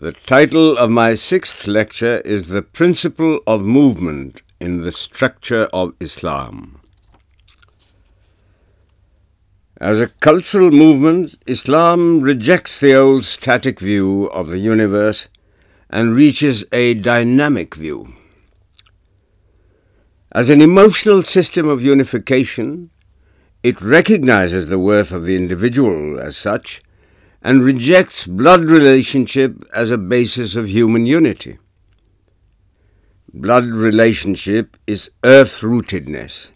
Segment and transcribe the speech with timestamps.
[0.00, 5.92] The title of my sixth lecture is The Principle of Movement in the Structure of
[5.98, 6.80] Islam.
[9.80, 15.26] As a cultural movement, Islam rejects the old static view of the universe
[15.90, 18.14] and reaches a dynamic view.
[20.30, 22.90] As an emotional system of unification,
[23.64, 26.76] it recognizes the worth of the individual as such
[27.40, 31.58] and rejects blood relationship as a basis of human unity.
[33.32, 36.50] Blood relationship is earth-rootedness.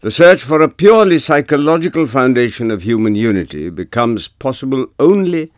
[0.00, 5.50] The search for a purely psychological foundation of human unity becomes possible only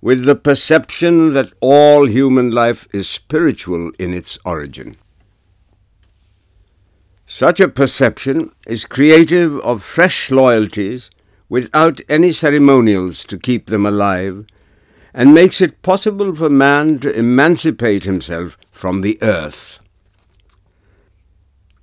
[0.00, 4.96] with the perception that all human life is spiritual in its origin.
[7.26, 11.02] Such a perception is creative of fresh loyalties
[11.54, 14.44] without any ceremonials to keep them alive,
[15.12, 19.78] and makes it possible for man to emancipate himself from the earth.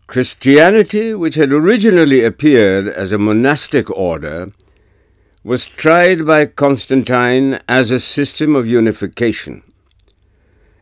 [0.07, 4.51] Christianity, which had originally appeared as a monastic order,
[5.41, 9.63] was tried by Constantine as a system of unification.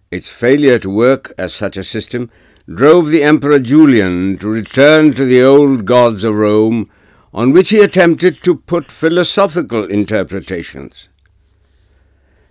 [0.09, 2.31] Its failure to work as such a system
[2.65, 6.87] drove the Emperor Julian to return to the old gods of Rome
[7.33, 11.09] on which he attempted to put philosophical interpretations.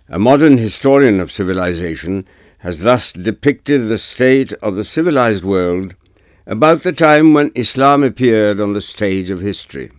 [0.07, 2.25] A modern historian of civilization
[2.59, 5.95] has thus depicted the state of the civilized world
[6.45, 9.91] about the time when Islam appeared on the stage of history.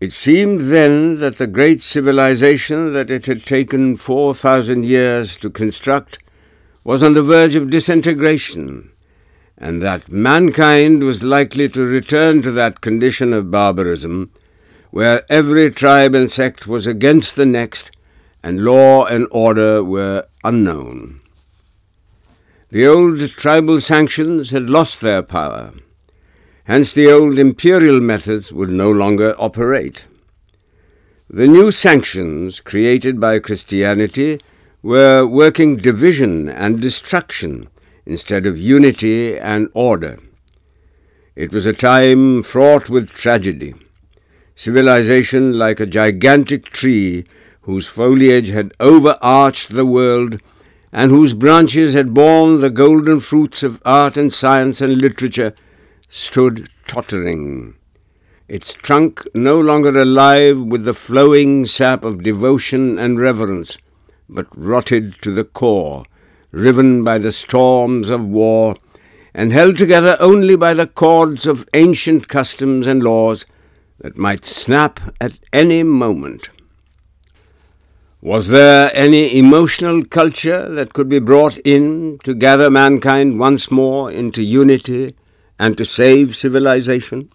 [0.00, 6.18] It seemed then that the great civilization that it had taken 4,000 years to construct
[6.82, 8.80] was on the verge of disintegration
[9.62, 14.30] and that mankind was likely to return to that condition of barbarism
[14.90, 17.92] where every tribe and sect was against the next
[18.42, 21.20] and law and order were unknown.
[22.70, 25.72] The old tribal sanctions had lost their power.
[26.64, 30.06] Hence the old imperial methods would no longer operate.
[31.30, 34.40] The new sanctions created by Christianity
[34.82, 37.54] were working division and destruction
[38.06, 40.18] instead of unity and order.
[41.34, 43.74] It was a time fraught with tragedy.
[44.54, 47.24] Civilization, like a gigantic tree
[47.62, 50.40] whose foliage had overarched the world
[50.92, 55.54] and whose branches had borne the golden fruits of art and science and literature,
[56.08, 57.74] stood tottering,
[58.46, 63.78] its trunk no longer alive with the flowing sap of devotion and reverence,
[64.28, 66.00] but rotted to the core,
[66.52, 68.76] riven by the storms of war
[69.34, 73.46] and held together only by the cords of ancient customs and laws
[73.98, 76.50] that might snap at any moment.
[78.20, 84.12] Was there any emotional culture that could be brought in to gather mankind once more
[84.12, 85.16] into unity
[85.58, 87.30] and to save civilization?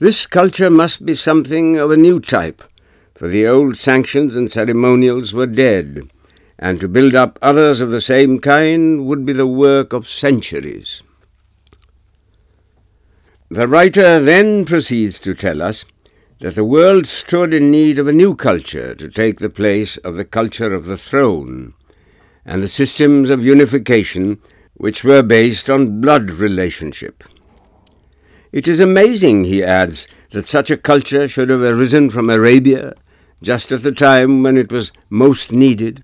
[0.00, 2.62] This culture must be something of a new type,
[3.14, 6.06] for the old sanctions and ceremonials were dead
[6.58, 11.02] and to build up others of the same kind would be the work of centuries.
[13.48, 15.84] The writer then proceeds to tell us
[16.40, 20.16] that the world stood in need of a new culture to take the place of
[20.16, 21.74] the culture of the throne,
[22.44, 24.40] and the systems of unification
[24.74, 27.24] which were based on blood relationship.
[28.52, 32.94] It is amazing, he adds, that such a culture should have arisen from Arabia
[33.42, 36.02] just at the time when it was most needed,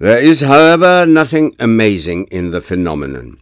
[0.00, 3.38] there is, however, nothing amazing in the phenomenon.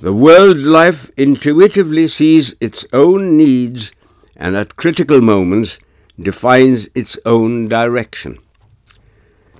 [0.00, 3.92] The world-life intuitively sees its own needs
[4.34, 5.78] and at critical moments
[6.18, 8.38] defines its own direction.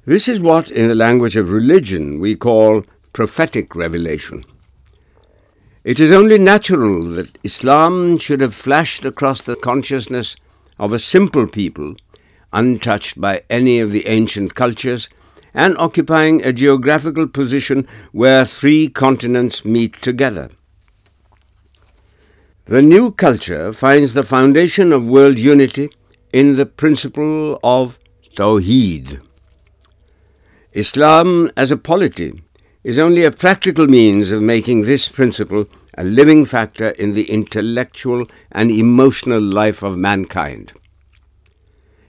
[0.06, 4.46] This is what, in the language of religion, we call prophetic revelation.
[5.84, 10.36] It is only natural that Islam should have flashed across the consciousness
[10.78, 11.96] of a simple people,
[12.50, 15.06] untouched by any of the ancient cultures
[15.58, 20.50] and occupying a geographical position where three continents meet together.
[22.66, 25.88] The new culture finds the foundation of world unity
[26.32, 27.98] in the principle of
[28.36, 29.20] Tawheed.
[30.74, 32.40] Islam as a polity
[32.84, 38.26] is only a practical means of making this principle a living factor in the intellectual
[38.52, 40.72] and emotional life of mankind.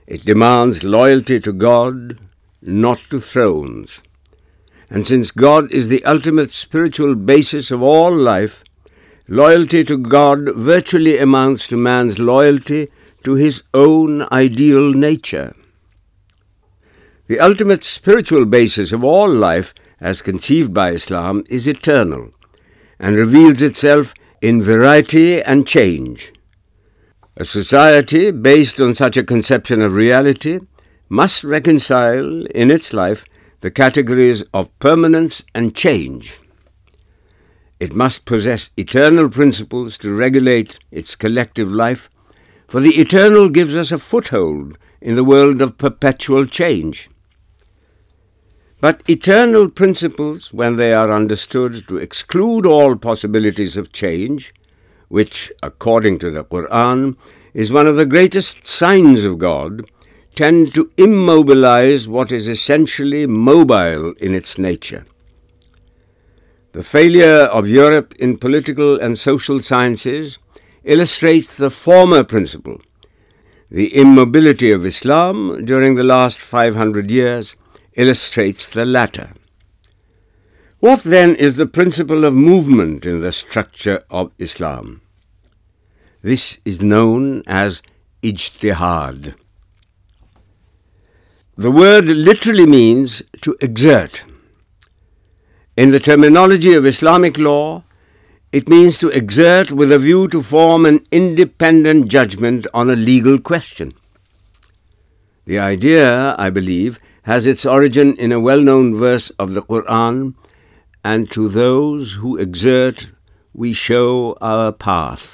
[0.06, 2.18] It demands loyalty to God,
[2.62, 4.00] not to thrones.
[4.88, 8.64] And since God is the ultimate spiritual basis of all life,
[9.28, 12.88] loyalty to God virtually amounts to man's loyalty
[13.22, 15.54] to his own ideal nature.
[17.28, 22.32] The ultimate spiritual basis of all life, as conceived by Islam, is eternal
[22.98, 26.32] and reveals itself in variety and change.
[27.36, 30.58] A society based on such a conception of reality
[31.12, 33.26] must reconcile in its life
[33.62, 36.38] the categories of permanence and change.
[37.80, 42.08] It must possess eternal principles to regulate its collective life,
[42.68, 47.10] for the eternal gives us a foothold in the world of perpetual change.
[48.80, 54.54] But eternal principles, when they are understood to exclude all possibilities of change,
[55.08, 57.16] which, according to the Qur'an,
[57.52, 59.84] is one of the greatest signs of God,
[60.40, 65.04] tend to immobilize what is essentially mobile in its nature.
[66.72, 70.38] The failure of Europe in political and social sciences
[70.82, 72.80] illustrates the former principle,
[73.68, 77.54] the immobility of Islam during the last 500 years
[77.92, 79.34] illustrates the latter.
[80.78, 85.02] What then is the principle of movement in the structure of Islam?
[86.22, 87.82] This is known as
[88.22, 89.34] ijtihad.
[91.64, 93.14] The word literally means
[93.44, 94.24] to exert.
[95.82, 97.82] In the terminology of Islamic law,
[98.60, 103.36] it means to exert with a view to form an independent judgment on a legal
[103.50, 103.92] question.
[105.50, 106.98] The idea, I believe,
[107.32, 110.22] has its origin in a well-known verse of the Qur'an,
[111.12, 113.06] "And to those who exert,
[113.64, 114.08] we show
[114.52, 115.28] our path."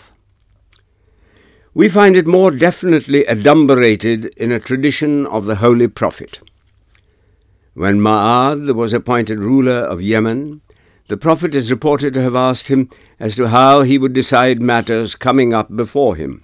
[1.76, 6.40] we find it more definitely adumbrated in a tradition of the Holy Prophet.
[7.74, 10.62] When Ma'ad was appointed ruler of Yemen,
[11.08, 12.88] the Prophet is reported to have asked him
[13.20, 16.42] as to how he would decide matters coming up before him.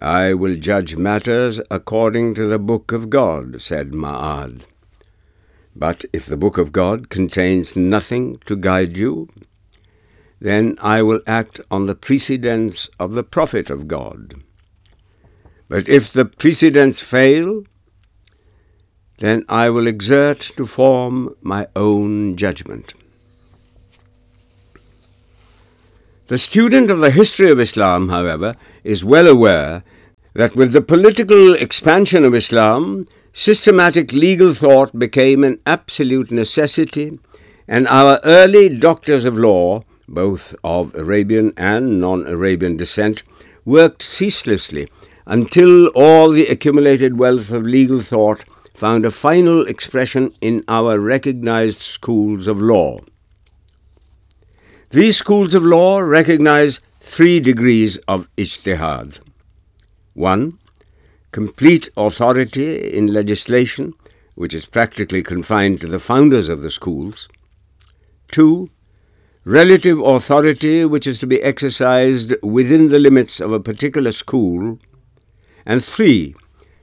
[0.00, 4.60] "I will judge matters according to the Book of God," said Ma'ad.
[5.74, 9.28] "But if the Book of God contains nothing to guide you,
[10.42, 14.42] then I will act on the precedents of the prophet of God.
[15.68, 17.62] But if the precedents fail,
[19.18, 22.92] then I will exert to form my own judgment.
[26.26, 29.84] The student of the history of Islam, however, is well aware
[30.34, 37.16] that with the political expansion of Islam, systematic legal thought became an absolute necessity,
[37.68, 43.22] and our early doctors of law both of Arabian and non-Arabian descent,
[43.64, 44.88] worked ceaselessly
[45.26, 48.44] until all the accumulated wealth of legal thought
[48.74, 52.98] found a final expression in our recognized schools of law.
[54.90, 59.20] These schools of law recognize 3 degrees of ijtihad.
[60.14, 60.58] 1.
[61.30, 63.94] Complete authority in legislation,
[64.34, 67.28] which is practically confined to the founders of the schools.
[68.32, 68.68] 2.
[69.44, 74.78] Relative authority, which is to be exercised within the limits of a particular school.
[75.66, 76.36] And 3,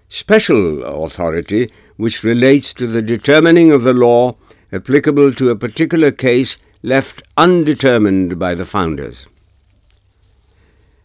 [0.10, 4.36] special authority, which relates to the determining of the law
[4.74, 9.26] applicable to a particular case left undetermined by the founders.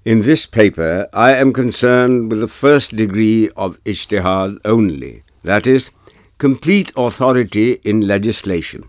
[0.05, 5.93] In this paper, I am concerned with the first degree of ijtihad only, that is,
[6.37, 8.83] complete authority in legislation.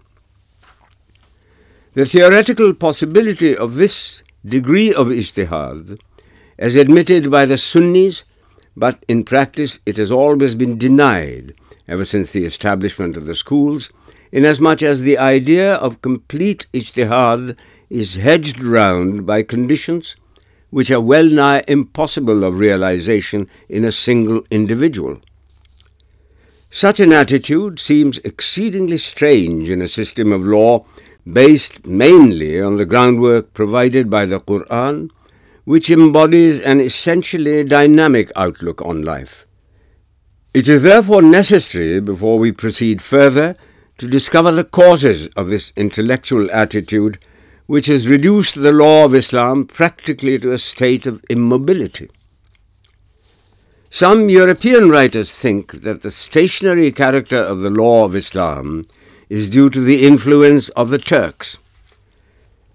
[1.96, 5.98] The theoretical possibility of this degree of ijtihad
[6.58, 8.26] is admitted by the Sunnis,
[8.76, 11.54] but in practice it has always been denied
[11.88, 13.92] ever since the establishment of the schools,
[14.34, 17.56] inasmuch as the idea of complete ijtihad
[17.90, 20.18] is hedged round by conditions
[20.72, 25.18] which are well nigh impossible of realization in a single individual.
[26.70, 30.84] Such an attitude seems exceedingly strange in a system of law
[31.32, 35.10] based mainly on the groundwork provided by the Qur'an,
[35.64, 39.48] which embodies an essentially dynamic outlook on life.
[40.54, 43.56] It is therefore necessary, before we proceed further,
[43.98, 47.18] to discover the causes of this intellectual attitude,
[47.66, 52.12] which has reduced the law of Islam practically to a state of immobility.
[53.90, 58.86] Some European writers think that the stationary character of the law of Islam
[59.36, 61.58] is due to the influence of the Turks.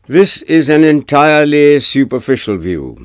[0.06, 2.98] This is an entirely superficial view,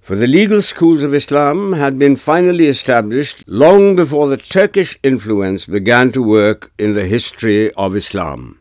[0.00, 5.64] for the legal schools of Islam had been finally established long before the Turkish influence
[5.64, 8.58] began to work in the history of Islam.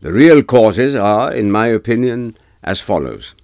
[0.00, 3.34] The real causes are, in my opinion, as follows.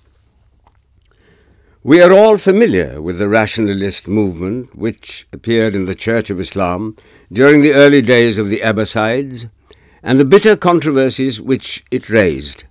[1.82, 6.94] We are all familiar with the rationalist movement which appeared in the Church of Islam
[7.30, 9.50] during the early days of the Abbasides
[10.02, 12.64] and the bitter controversies which it raised.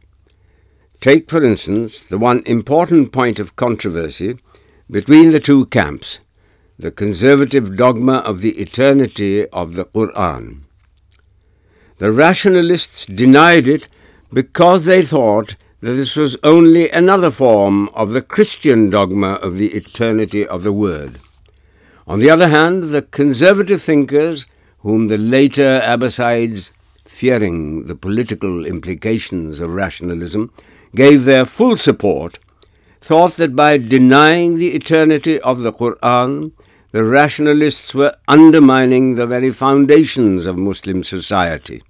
[0.99, 4.37] Take, for instance, the one important point of controversy
[4.89, 6.19] between the two camps,
[6.79, 10.65] the conservative dogma of the eternity of the Qur'an.
[11.99, 13.87] The rationalists denied it
[14.33, 19.67] because they thought that this was only another form of the Christian dogma of the
[19.67, 21.13] eternity of the Word.
[22.07, 24.45] On the other hand, the conservative thinkers,
[24.79, 26.71] whom the later Abbasides,
[27.05, 30.53] fearing the political implications of rationalism,
[30.95, 32.39] gave their full support,
[33.01, 36.53] thought that by denying the eternity of the Qur'an,
[36.93, 41.83] the rationalists were undermining the very foundations of Muslim society.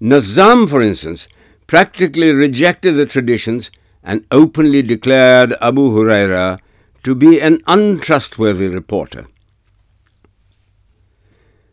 [0.00, 1.28] Nazam, for instance,
[1.66, 3.70] practically rejected the traditions
[4.02, 6.60] and openly declared Abu Hurairah
[7.02, 9.26] to be an untrustworthy reporter.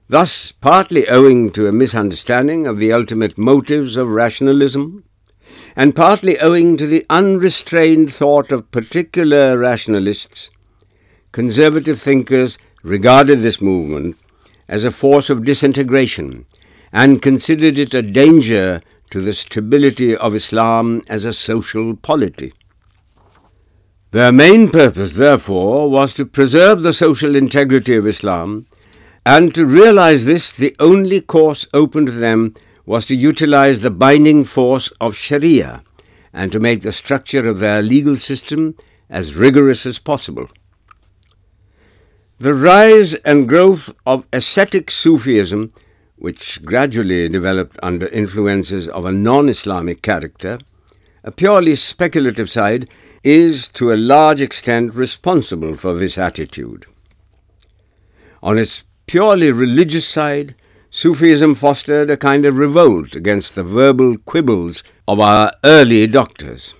[0.08, 5.04] Thus, partly owing to a misunderstanding of the ultimate motives of rationalism,
[5.76, 10.50] and partly owing to the unrestrained thought of particular rationalists,
[11.32, 14.18] conservative thinkers regarded this movement
[14.68, 16.46] as a force of disintegration
[16.92, 22.48] and considered it a danger to the stability of Islam as a social polity.
[24.12, 28.66] Their main purpose, therefore, was to preserve the social integrity of Islam,
[29.26, 32.56] and to realize this, the only course open to them
[32.88, 35.84] was to utilize the binding force of Sharia
[36.34, 38.76] and to make the structure of their legal system
[39.10, 40.50] as rigorous as possible.
[42.40, 45.72] The rise and growth of ascetic Sufism,
[46.16, 50.58] which gradually developed under influences of a non-Islamic character,
[51.24, 52.90] a purely speculative side,
[53.24, 56.86] is to a large extent responsible for this attitude.
[58.42, 60.56] On its purely religious side,
[60.90, 66.74] Sufism fostered a kind of revolt against the verbal quibbles of our early doctors.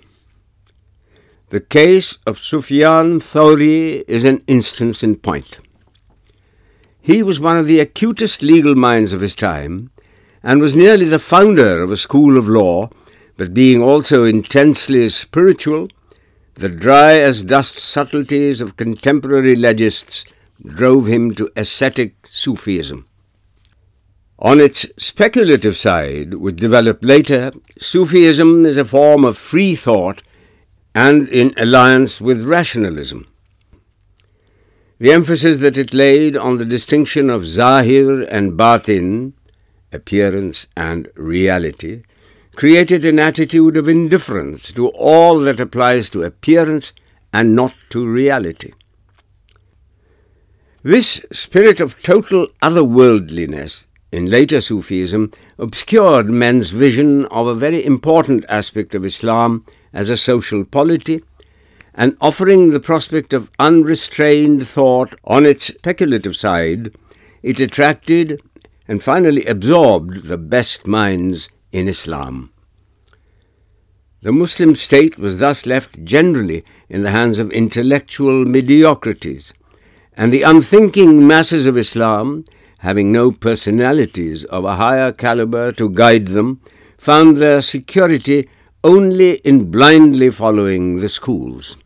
[1.50, 5.60] The case of Sufyan Thawri is an instance in point.
[7.02, 9.92] He was one of the acutest legal minds of his time
[10.44, 12.90] and was nearly the founder of a school of law
[13.38, 15.88] that, being also intensely spiritual,
[16.64, 20.30] the dry-as-dust subtleties of contemporary legists
[20.80, 23.06] drove him to ascetic Sufism.
[24.40, 30.22] On its speculative side, which developed later, Sufism is a form of free thought
[30.94, 33.26] and in alliance with rationalism.
[34.98, 39.34] The emphasis that it laid on the distinction of Zahir and Batin,
[40.00, 41.96] appearance and reality,
[42.60, 46.92] created an attitude of indifference to all that applies to appearance
[47.32, 48.74] and not to reality.
[50.84, 58.44] This spirit of total otherworldliness in later Sufism obscured men's vision of a very important
[58.50, 61.24] aspect of Islam as a social polity,
[61.96, 66.92] and offering the prospect of unrestrained thought on its speculative side,
[67.42, 68.42] it attracted
[68.86, 72.52] and finally absorbed the best minds in Islam.
[74.22, 79.54] The Muslim state was thus left generally in the hands of intellectual mediocrities,
[80.18, 82.44] and the unthinking masses of Islam,
[82.80, 86.62] having no personalities of a higher caliber to guide them,
[86.98, 88.50] found their security
[88.84, 91.78] only in blindly following the schools.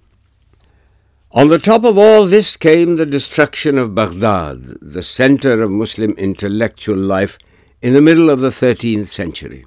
[1.31, 6.11] On the top of all this came the destruction of Baghdad, the center of Muslim
[6.11, 7.37] intellectual life
[7.81, 9.61] in the middle of the 13th century.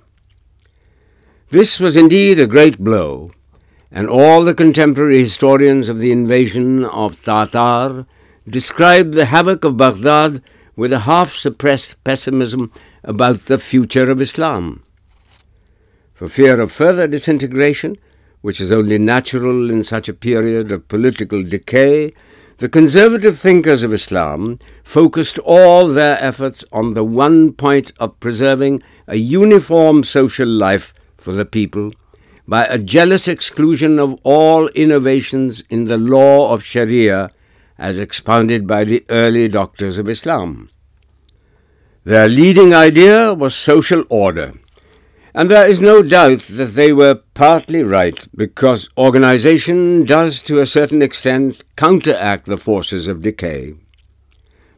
[1.51, 3.31] This was indeed a great blow,
[3.93, 8.05] and all the contemporary historians of the invasion of Tatar
[8.49, 10.43] describe the havoc of Baghdad
[10.75, 12.73] with a half-suppressed pessimism
[13.05, 14.83] about the future of Islam.
[16.15, 17.97] For fear of further disintegration,
[18.41, 22.13] which is only natural in such a period of political decay,
[22.59, 28.83] the conservative thinkers of Islam focused all their efforts on the one point of preserving
[29.07, 31.93] a uniform social life for the people
[32.49, 37.31] by a jealous exclusion of all innovations in the law of Sharia
[37.79, 40.71] as expounded by the early doctors of Islam.
[42.05, 44.53] Their leading idea was social order,
[45.35, 50.67] and there is no doubt that they were partly right, because organization does to a
[50.67, 53.75] certain extent counteract the forces of decay.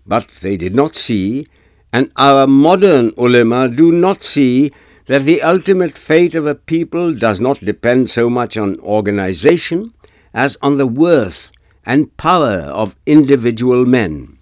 [0.07, 1.47] But they did not see,
[1.93, 4.73] and our modern ulema do not see,
[5.09, 9.93] that the ultimate fate of a people does not depend so much on organization
[10.33, 11.51] as on the worth
[11.85, 14.39] and power of individual men.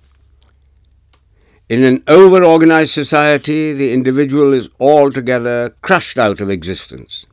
[1.68, 7.26] In an over-organized society, the individual is altogether crushed out of existence.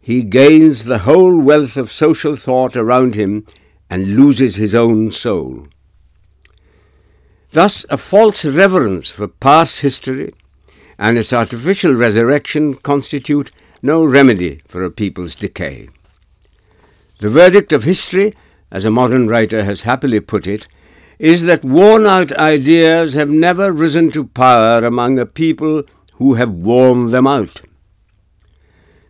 [0.00, 3.46] He gains the whole wealth of social thought around him
[3.90, 5.68] and loses his own soul.
[7.50, 10.30] Thus, a false reverence for past history
[10.98, 13.50] and its artificial resurrection constitute
[13.82, 15.88] no remedy for a people's decay.
[17.18, 18.34] The verdict of history,
[18.70, 20.66] as a modern writer has happily put it,
[21.18, 25.82] is that worn-out ideas have never risen to power among a people
[26.14, 27.62] who have worn them out.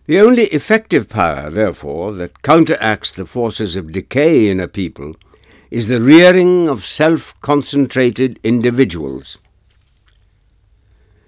[0.06, 5.16] The only effective power, therefore, that counteracts the forces of decay in a people
[5.70, 9.32] is the rearing of self-concentrated individuals.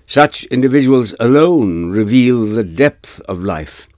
[0.06, 3.88] Such individuals alone reveal the depth of life.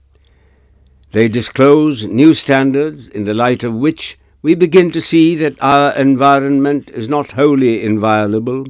[1.11, 5.95] They disclose new standards in the light of which we begin to see that our
[5.95, 8.65] environment is not wholly inviolable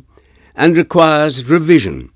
[0.53, 2.09] and requires revision.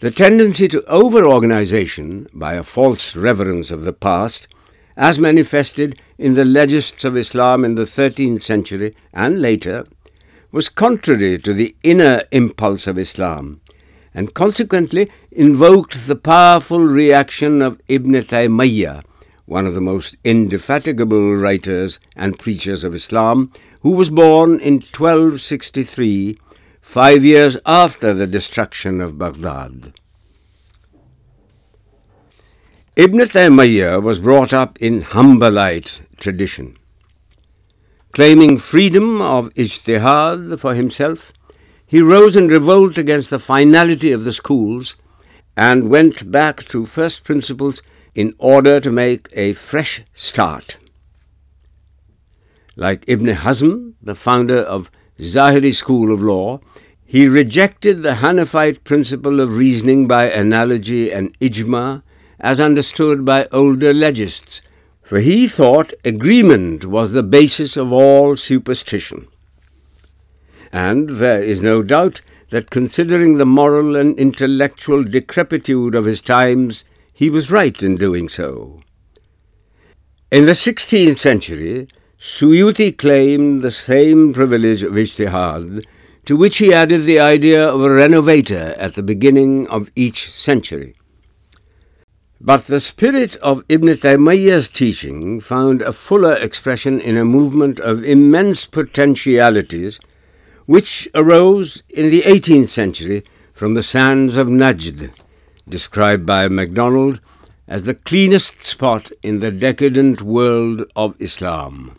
[0.00, 4.48] The tendency to over-organization by a false reverence of the past,
[4.96, 9.86] as manifested in the legists of Islam in the 13th century and later,
[10.50, 13.46] was contrary to the inner impulse of Islam,
[14.14, 19.02] and consequently invoked the powerful reaction of Ibn Taymiyyah,
[19.46, 26.38] one of the most indefatigable writers and preachers of Islam, who was born in 1263,
[26.80, 29.92] 5 years after the destruction of Baghdad.
[32.94, 36.76] Ibn Taymiyyah was brought up in Hanbalite tradition,
[38.12, 41.30] claiming freedom of ijtihad for himself
[41.92, 44.96] he rose in revolt against the finality of the schools
[45.58, 47.82] and went back to first principles
[48.14, 50.78] in order to make a fresh start.
[52.76, 56.60] Like Ibn Hazm, the founder of Zahiri school of law,
[57.04, 62.02] he rejected the Hanafite principle of reasoning by analogy and ijma
[62.40, 64.62] as understood by older legists,
[65.02, 69.20] for he thought agreement was the basis of all superstition.
[70.72, 76.84] And there is no doubt that considering the moral and intellectual decrepitude of his times,
[77.12, 78.82] he was right in doing so.
[80.30, 85.84] In the 16th century, Suyuti claimed the same privilege of ijtihad,
[86.24, 90.94] to which he added the idea of a renovator at the beginning of each century.
[92.40, 98.04] But the spirit of Ibn Taymiyyah's teaching found a fuller expression in a movement of
[98.04, 100.00] immense potentialities
[100.72, 105.14] which arose in the 18th century from the sands of Najd,
[105.68, 107.20] described by MacDonald
[107.68, 111.98] as the cleanest spot in the decadent world of Islam.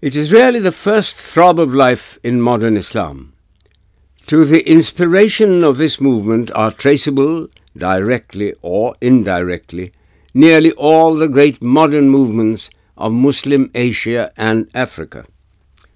[0.00, 3.34] It is really the first throb of life in modern Islam.
[4.28, 9.92] To the inspiration of this movement are traceable, directly or indirectly,
[10.32, 15.26] nearly all the great modern movements of Muslim Asia and Africa.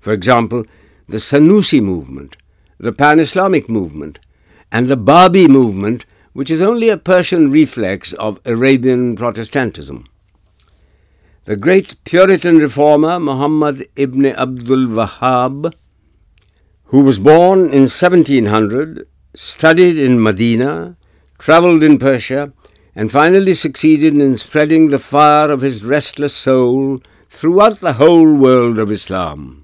[0.01, 0.67] For example,
[1.11, 2.37] the Sanusi movement,
[2.79, 4.21] the Pan-Islamic movement,
[4.71, 10.07] and the Babi movement, which is only a Persian reflex of Arabian Protestantism.
[11.47, 15.75] The great Puritan reformer Muhammad ibn Abdul Wahhab,
[16.93, 20.97] who was born in 1700, studied in Medina,
[21.39, 22.53] travelled in Persia,
[22.95, 28.79] and finally succeeded in spreading the fire of his restless soul throughout the whole world
[28.79, 29.57] of Islam.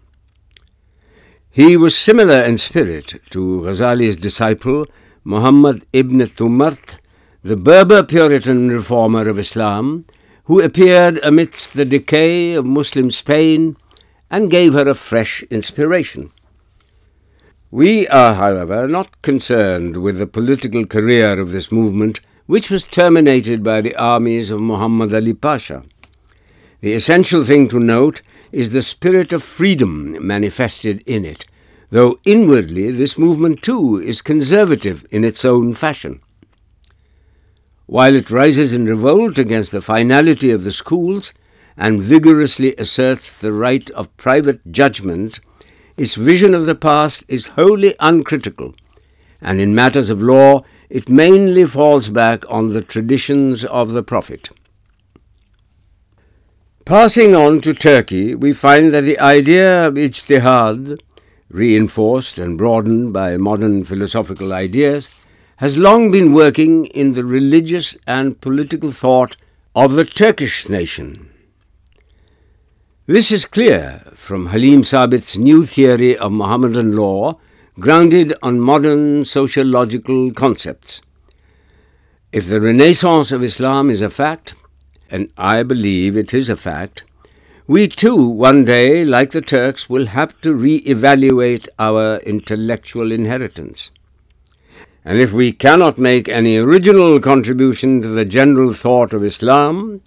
[1.61, 4.85] He was similar in spirit to Ghazali's disciple,
[5.25, 6.99] Muhammad ibn Tumart,
[7.43, 10.05] the Berber Puritan reformer of Islam,
[10.45, 13.75] who appeared amidst the decay of Muslim Spain
[14.31, 16.29] and gave her a fresh inspiration.
[17.71, 23.65] We are, however, not concerned with the political career of this movement, which was terminated
[23.65, 25.85] by the armies of Muhammad Ali Pasha.
[26.83, 28.15] The essential thing to note
[28.53, 31.45] is the spirit of freedom manifested in it,
[31.91, 36.21] though inwardly this movement too is conservative in its own fashion.
[37.87, 41.33] While it rises in revolt against the finality of the schools
[41.77, 45.39] and vigorously asserts the right of private judgment,
[45.97, 48.75] its vision of the past is wholly uncritical,
[49.41, 54.51] and in matters of law it mainly falls back on the traditions of the prophet.
[56.87, 61.01] Passing on to Turkey, we find that the idea of ijtihad,
[61.51, 65.11] reinforced and broadened by modern philosophical ideas,
[65.57, 69.37] has long been working in the religious and political thought
[69.75, 71.29] of the Turkish nation.
[73.07, 77.41] This is clear from Halim Sabit's new theory of Mohammedan law,
[77.81, 81.03] grounded on modern sociological concepts.
[82.31, 84.55] If the Renaissance of Islam is a fact,
[85.11, 87.03] and I believe it is a fact,
[87.69, 93.91] we too one day, like the Turks, will have to re-evaluate our intellectual inheritance.
[95.05, 100.03] And if we cannot make any original contribution to the general thought of Islam,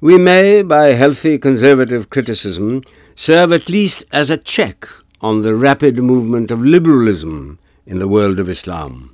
[0.00, 2.82] we may, by healthy conservative criticism,
[3.16, 4.88] serve at least as a check
[5.20, 9.06] on the rapid movement of liberalism in the world of Islam.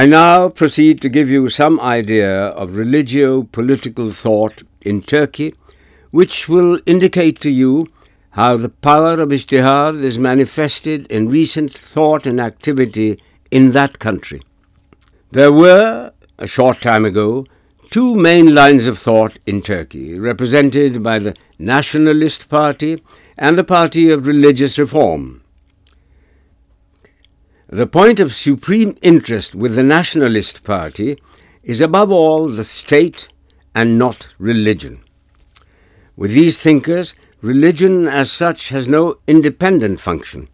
[0.00, 5.54] I now proceed to give you some idea of religio-political thought in Turkey,
[6.10, 7.88] which will indicate to you
[8.40, 13.10] how the power of ijtihad is manifested in recent thought and activity
[13.50, 14.40] in that country.
[15.30, 17.44] There were, a short time ago,
[17.90, 22.92] two main lines of thought in Turkey, represented by the Nationalist Party
[23.36, 25.24] and the Party of Religious Reform.
[27.72, 31.18] The point of supreme interest with the Nationalist Party
[31.62, 33.30] is above all the state
[33.74, 35.00] and not religion.
[36.14, 40.50] With these thinkers, religion as such has no independent function.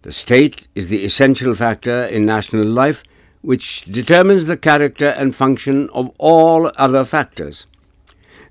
[0.00, 3.04] The state is the essential factor in national life
[3.42, 7.66] which determines the character and function of all other factors.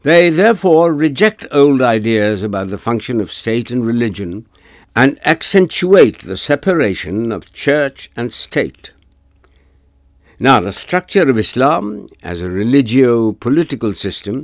[0.03, 4.45] They therefore reject old ideas about the function of state and religion
[4.99, 8.91] and accentuate the separation of church and state.
[10.47, 11.85] Now, the structure of Islam
[12.31, 14.39] as a religio-political system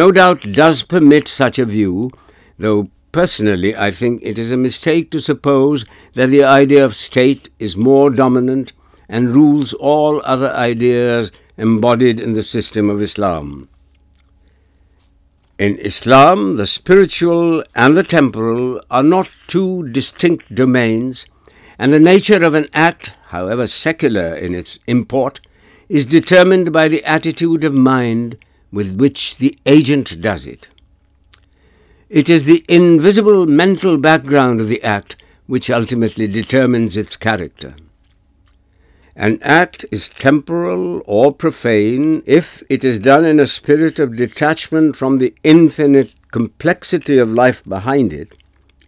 [0.00, 2.10] no doubt does permit such a view,
[2.58, 2.88] though
[3.20, 7.86] personally I think it is a mistake to suppose that the idea of state is
[7.90, 8.72] more dominant
[9.08, 11.32] and rules all other ideas
[11.70, 13.50] embodied in the system of Islam.
[15.58, 21.24] In Islam, the spiritual and the temporal are not two distinct domains,
[21.78, 25.40] and the nature of an act, however secular in its import,
[25.88, 28.36] is determined by the attitude of mind
[28.70, 30.68] with which the agent does it.
[32.10, 35.16] It is the invisible mental background of the act
[35.46, 37.74] which ultimately determines its character.
[39.18, 44.94] An act is temporal or profane if it is done in a spirit of detachment
[44.94, 48.32] from the infinite complexity of life behind it.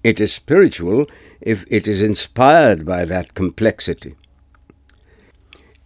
[0.04, 1.06] It is spiritual
[1.40, 4.16] if it is inspired by that complexity.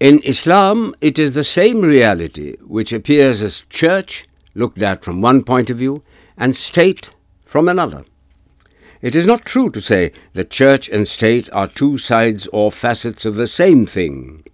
[0.01, 5.45] In Islam, it is the same reality which appears as church, looked at from one
[5.45, 6.03] point of view,
[6.37, 7.15] and state
[7.45, 8.01] from another.
[9.03, 13.25] It is not true to say that church and state are two sides or facets
[13.25, 14.45] of the same thing.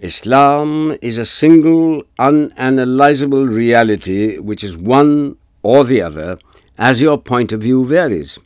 [0.00, 6.38] Islam is a single, unanalyzable reality which is one or the other,
[6.76, 8.40] as your point of view varies.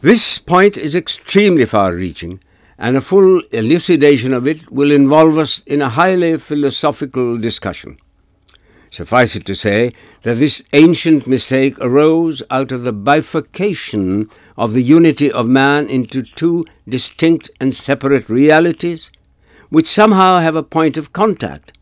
[0.00, 2.40] This point is extremely far-reaching,
[2.78, 7.98] and a full elucidation of it will involve us in a highly philosophical discussion.
[8.90, 14.82] Suffice it to say that this ancient mistake arose out of the bifurcation of the
[14.82, 19.10] unity of man into two distinct and separate realities,
[19.68, 21.72] which somehow have a point of contact,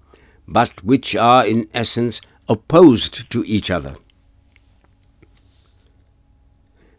[0.47, 3.97] but which are in essence opposed to each other.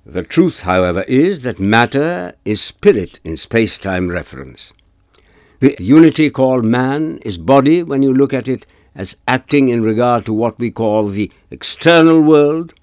[0.05, 4.73] The truth, however, is that matter is spirit in space-time reference.
[5.59, 8.65] The unity called man is body when you look at it
[8.99, 12.73] as acting in regard to what we call the external world.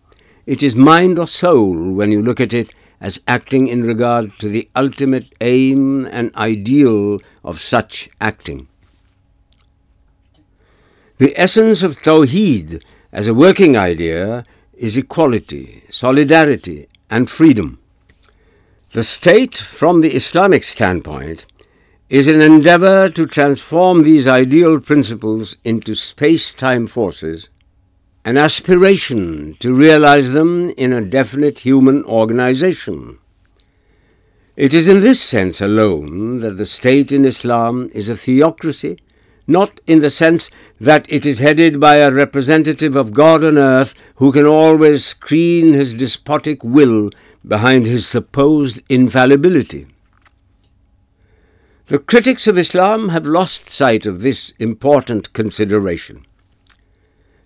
[0.47, 4.49] It is mind or soul when you look at it as acting in regard to
[4.49, 8.67] the ultimate aim and ideal of such acting.
[11.19, 17.79] The essence of Tawheed as a working idea is equality, solidarity and freedom.
[18.93, 21.45] The state, from the Islamic standpoint,
[22.09, 27.51] is an endeavor to transform these ideal principles into space-time forces,
[28.25, 33.19] an aspiration to realize them in a definite human organization.
[34.55, 38.99] It is in this sense alone that the state in Islam is a theocracy,
[39.49, 40.49] not in the sense
[40.81, 45.75] that it is headed by a representative of God on earth who can always screen
[45.75, 47.11] his despotic will
[47.45, 49.85] behind his supposed infallibility.
[51.89, 56.27] The critics of Islam have lost sight of this important consideration.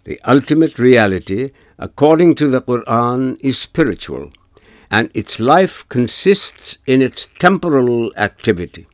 [0.05, 4.31] The ultimate reality, according to the Quran, is spiritual,
[4.91, 8.87] and its life consists in its temporal activity.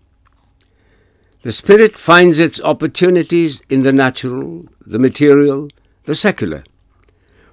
[1.42, 5.68] The spirit finds its opportunities in the natural, the material,
[6.06, 6.64] the secular.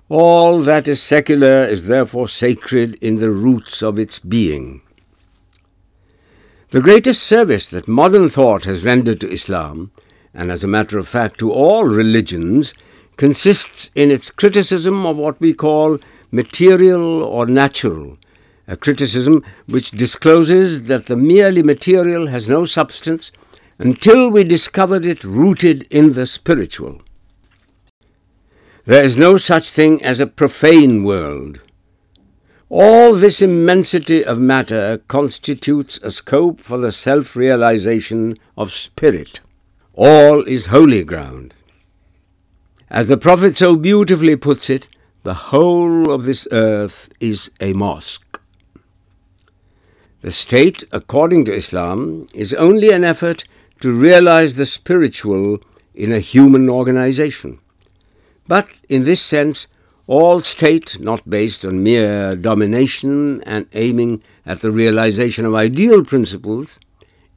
[0.09, 4.67] All that is secular is therefore sacred in the roots of its being.
[6.73, 9.91] The greatest service that modern thought has rendered to Islam,
[10.33, 12.73] and as a matter of fact to all religions,
[13.15, 15.99] consists in its criticism of what we call
[16.31, 18.17] material or natural,
[18.67, 23.31] a criticism which discloses that the merely material has no substance
[23.77, 27.03] until we discovered it rooted in the spiritual.
[28.85, 31.59] There is no such thing as a profane world.
[32.75, 39.41] All this immensity of matter constitutes a scope for the self-realization of spirit.
[39.93, 41.53] All is holy ground.
[42.89, 44.87] As the Prophet so beautifully puts it,
[45.21, 48.41] the whole of this earth is a mosque.
[50.21, 53.43] The state, according to Islam, is only an effort
[53.81, 55.59] to realize the spiritual
[55.93, 57.59] in a human organization.
[58.47, 59.61] But in this sense,
[60.07, 66.81] all state not based on mere domination and aiming at the realization of ideal principles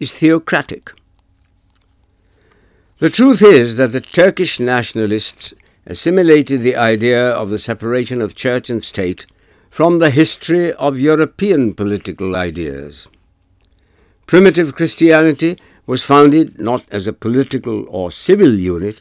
[0.00, 0.92] is theocratic.
[2.98, 5.54] The truth is that the Turkish nationalists
[5.86, 9.26] assimilated the idea of the separation of church and state
[9.70, 13.06] from the history of European political ideas.
[14.26, 15.56] Primitive Christianity
[15.86, 19.00] was founded not as a political or civil unit,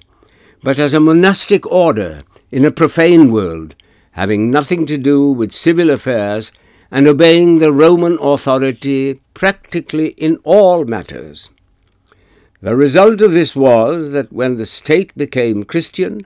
[0.62, 2.24] but as a monastic order
[2.56, 3.76] in a profane world,
[4.12, 6.54] having nothing to do with civil affairs
[6.90, 11.50] and obeying the Roman authority practically in all matters.
[12.62, 16.26] The result of this was that when the state became Christian,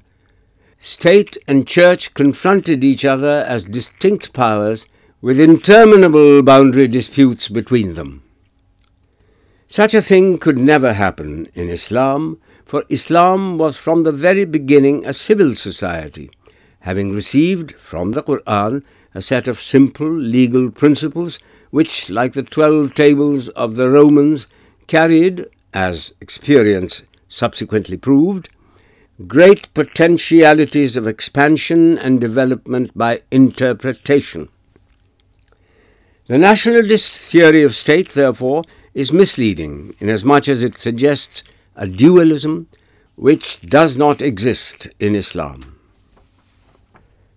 [0.78, 4.86] state and church confronted each other as distinct powers
[5.22, 8.22] with interminable boundary disputes between them.
[9.66, 12.38] Such a thing could never happen in Islam,
[12.70, 16.30] for Islam was from the very beginning a civil society,
[16.82, 21.40] having received from the Qur'an a set of simple legal principles
[21.72, 24.46] which, like the 12 tables of the Romans,
[24.86, 28.50] carried, as experience subsequently proved,
[29.26, 34.48] great potentialities of expansion and development by interpretation.
[36.28, 41.42] The nationalist theory of state, therefore, is misleading, inasmuch as it suggests
[41.80, 42.68] a dualism
[43.16, 45.62] which does not exist in Islam.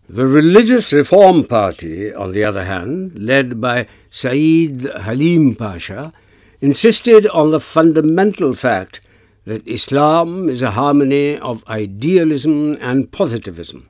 [0.09, 6.13] The Religious Reform Party, on the other hand, led by Saeed Halim Pasha,
[6.61, 9.01] insisted on the fundamental fact
[9.45, 13.89] that Islam is a harmony of idealism and positivism,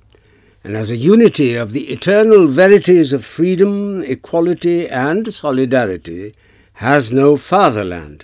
[0.64, 6.34] and as a unity of the eternal verities of freedom, equality and solidarity
[6.88, 8.20] has no fatherland.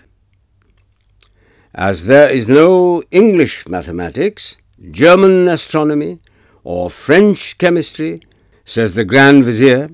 [1.74, 4.58] As there is no English mathematics,
[4.90, 6.20] German astronomy,
[6.64, 8.20] or French chemistry,
[8.64, 9.90] says the Grand Vizier,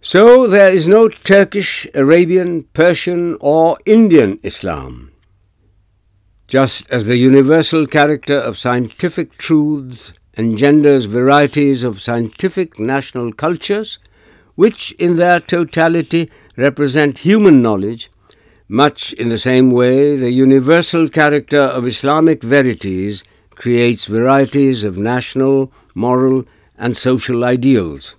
[0.00, 5.10] so there is no Turkish, Arabian, Persian, or Indian Islam.
[6.46, 13.98] Just as the universal character of scientific truths engenders varieties of scientific national cultures,
[14.54, 18.04] which in their totality represent human knowledge,
[18.68, 25.72] much in the same way, the universal character of Islamic verities creates varieties of national,
[25.94, 26.44] moral,
[26.76, 28.16] and social ideals.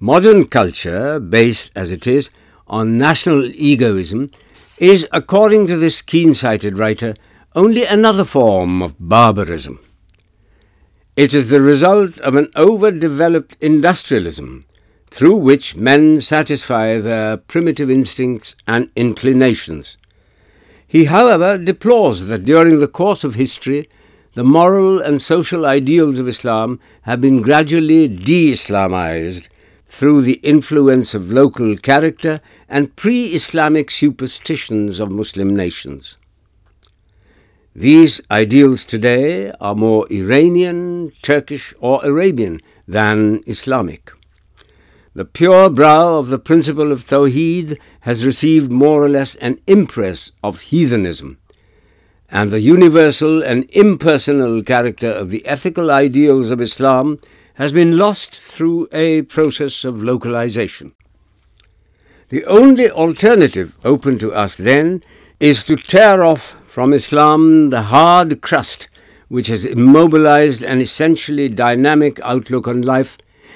[0.00, 2.30] Modern culture, based as it is
[2.66, 4.30] on national egoism,
[4.78, 7.14] is, according to this keen-sighted writer,
[7.54, 9.78] only another form of barbarism.
[11.14, 14.62] It is the result of an overdeveloped industrialism
[15.14, 19.96] through which men satisfy their primitive instincts and inclinations.
[20.88, 23.88] He, however, deplores that during the course of history,
[24.34, 29.48] the moral and social ideals of Islam have been gradually de-Islamized
[29.86, 36.16] through the influence of local character and pre-Islamic superstitions of Muslim nations.
[37.72, 44.10] These ideals today are more Iranian, Turkish or Arabian than Islamic.
[45.16, 50.32] The pure brow of the principle of Tawheed has received more or less an impress
[50.42, 51.38] of heathenism,
[52.28, 57.20] and the universal and impersonal character of the ethical ideals of Islam
[57.54, 60.94] has been lost through a process of localization.
[62.30, 65.04] The only alternative open to us then
[65.38, 68.88] is to tear off from Islam the hard crust
[69.28, 73.12] which has immobilized an essentially dynamic outlook on life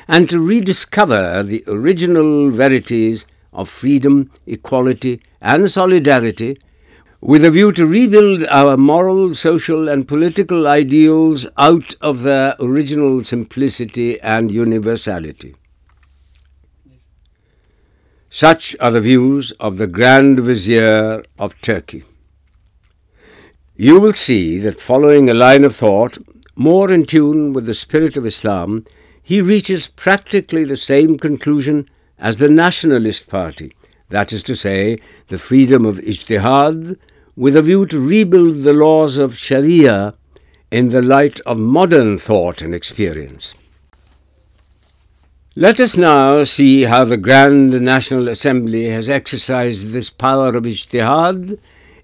[0.08, 6.58] and to rediscover the original verities of freedom, equality and solidarity,
[7.20, 13.22] with a view to rebuild our moral, social and political ideals out of their original
[13.22, 15.54] simplicity and universality.
[18.30, 22.04] Such are the views of the Grand Vizier of Turkey.
[23.74, 26.18] You will see that following a line of thought
[26.54, 28.86] more in tune with the spirit of Islam
[29.30, 31.78] he reaches practically the same conclusion
[32.28, 33.66] as the nationalist party
[34.12, 34.78] that is to see
[35.30, 36.76] the freedom of ijtihad
[37.42, 39.98] with a view to rebuild the laws of sharia
[40.78, 43.52] in the light of modern thought and experience
[45.66, 46.14] let us now
[46.54, 51.52] see has the Grand National Assembly has exercised this power of ijtihad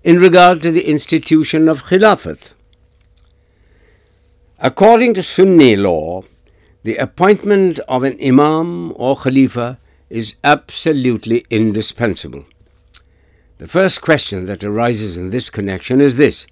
[0.07, 2.53] in regard the institution of khilafat
[4.69, 5.99] according to Sunni law
[6.85, 9.79] The appointment of an imam or khalifa
[10.11, 12.45] is absolutely indispensable.
[13.57, 16.47] The first question that arises in this connection is this: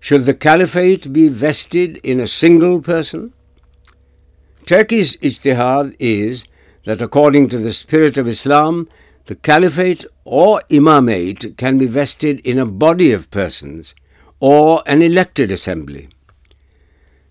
[0.00, 3.32] should the caliphate be vested in a single person?
[4.72, 6.44] Turkey's ijtihad is
[6.84, 8.76] that according to the spirit of Islam,
[9.26, 13.94] the caliphate or imamate can be vested in a body of persons
[14.40, 16.06] or an elected assembly.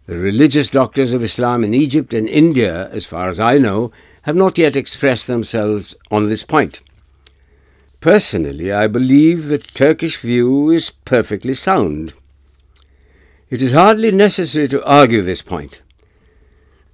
[0.07, 4.37] The religious doctors of Islam in Egypt and India, as far as I know, have
[4.37, 6.79] not yet expressed themselves on this point.
[7.99, 12.13] Personally, I believe the Turkish view is perfectly sound.
[13.49, 15.81] It is hardly necessary to argue this point.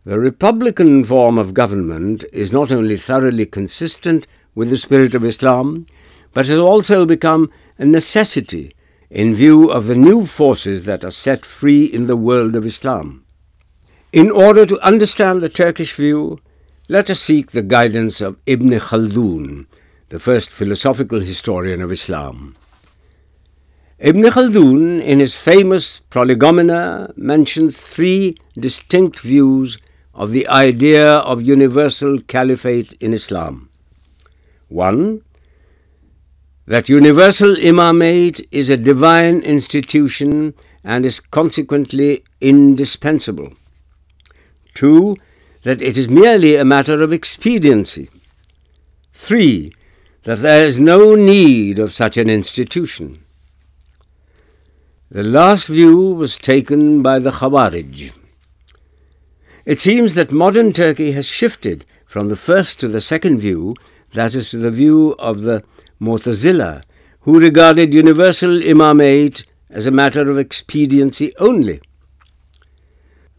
[0.05, 5.85] The republican form of government is not only thoroughly consistent with the spirit of Islam,
[6.33, 8.71] but has also become a necessity
[9.13, 13.23] in view of the new forces that are set free in the world of Islam.
[14.11, 16.39] In order to understand the Turkish view,
[16.89, 19.67] let us seek the guidance of Ibn Khaldun,
[20.09, 22.55] the first philosophical historian of Islam.
[23.99, 29.77] Ibn Khaldun, in his famous Prolegomena, mentions three distinct views
[30.15, 33.69] of the idea of universal caliphate in Islam.
[34.69, 35.21] 1.
[36.65, 43.53] That universal imamate is a divine institution and is consequently indispensable.
[44.75, 45.17] 2.
[45.63, 48.09] That it is merely a matter of expediency.
[49.11, 49.73] 3.
[50.23, 53.23] That there is no need of such an institution.
[55.11, 58.13] The last view was taken by the Khawarij.
[59.65, 63.75] It seems that modern Turkey has shifted from the first to the second view,
[64.13, 65.63] that is, to the view of the
[66.03, 66.83] Mu'tazila,
[67.21, 71.81] who regarded universal imamate as a matter of expediency only.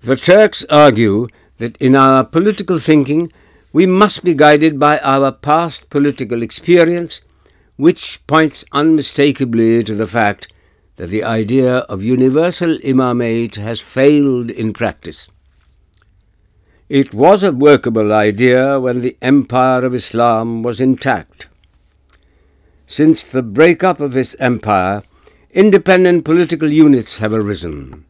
[0.02, 3.32] The Turks argue that in our political thinking
[3.72, 7.20] we must be guided by our past political experience,
[7.76, 10.48] which points unmistakably to the fact
[10.96, 15.28] that the idea of universal imamate has failed in practice.
[16.88, 21.42] It was a workable idea when the empire of Islam was intact.
[22.86, 25.02] Since the breakup of his empire,
[25.50, 28.04] independent political units have arisen.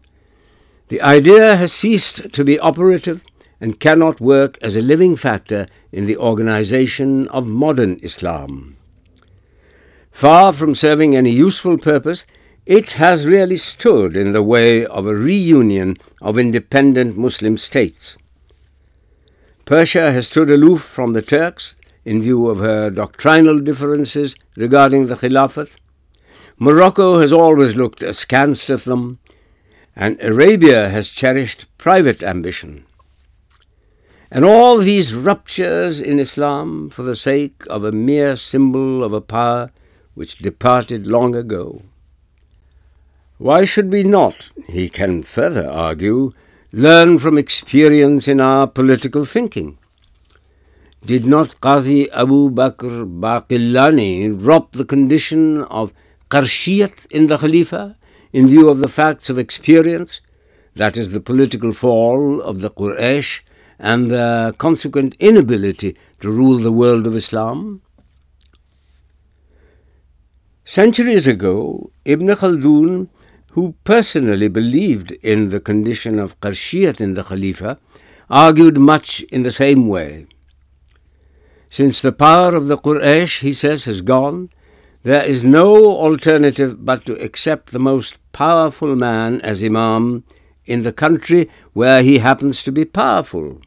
[0.88, 3.22] The idea has ceased to be operative
[3.60, 8.76] and cannot work as a living factor in the organization of modern Islam.
[10.10, 12.26] Far from serving any useful purpose,
[12.66, 18.18] it has really stood in the way of a reunion of independent Muslim states.
[19.66, 21.72] Persia has stood aloof from the Turks
[22.04, 25.78] in view of her doctrinal differences regarding the Khilafat.
[26.58, 29.18] Morocco has always looked askance at them,
[29.96, 32.84] and Arabia has cherished private ambition.
[34.30, 39.20] And all these ruptures in Islam for the sake of a mere symbol of a
[39.20, 39.70] power
[40.14, 41.80] which departed long ago.
[43.38, 46.32] Why should we not, he can further argue,
[46.72, 49.70] learn from experience in our political thinking?
[51.06, 55.40] Did not Qazi Abu Bakr Baqillani drop the condition
[55.80, 55.88] of
[56.30, 57.82] Qurashiyat in the Khalifa
[58.38, 60.10] in view of the facts of experience
[60.78, 63.32] that is the political fall of the Quraish
[63.78, 67.62] and the consequent inability to rule the world of Islam
[70.74, 71.58] centuries ago
[72.14, 73.04] Ibn Khaldun
[73.56, 77.74] who personally believed in the condition of Qurashiyat in the Khalifa
[78.58, 80.08] argued much in the same way
[81.80, 84.48] Since the power of the Quraysh, he says, has gone,
[85.02, 90.22] there is no alternative but to accept the most powerful man as Imam
[90.66, 93.60] in the country where he happens to be powerful.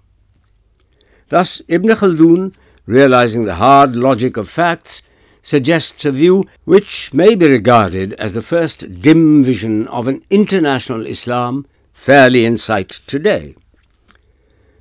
[1.28, 5.02] Thus, Ibn Khaldun, realizing the hard logic of facts,
[5.42, 11.06] suggests a view which may be regarded as the first dim vision of an international
[11.06, 13.54] Islam fairly in sight today.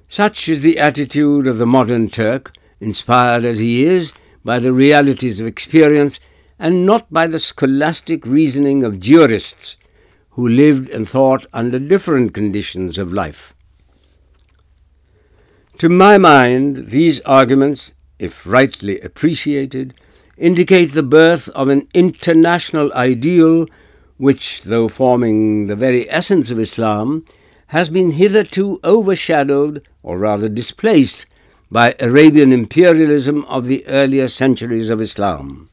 [0.07, 4.13] Such is the attitude of the modern Turk inspired as he is
[4.45, 6.21] by the realities of experience
[6.59, 9.77] and not by the scholastic reasoning of jurists
[10.31, 13.55] who lived and thought under different conditions of life.
[15.79, 19.95] To my mind, these arguments, if rightly appreciated,
[20.37, 23.67] indicate the birth of an international ideal
[24.19, 27.25] which, though forming the very essence of Islam,
[27.69, 31.25] has been hitherto overshadowed, or rather displaced,
[31.71, 35.69] by Arabian imperialism of the earlier centuries of Islam.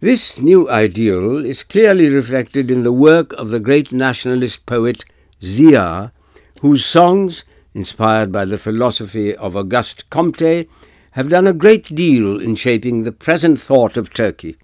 [0.00, 5.04] This new ideal is clearly reflected in the work of the great nationalist poet
[5.42, 6.12] Zia,
[6.60, 10.68] whose songs, inspired by the philosophy of Auguste Comte,
[11.12, 14.56] have done a great deal in shaping the present thought of Turkey.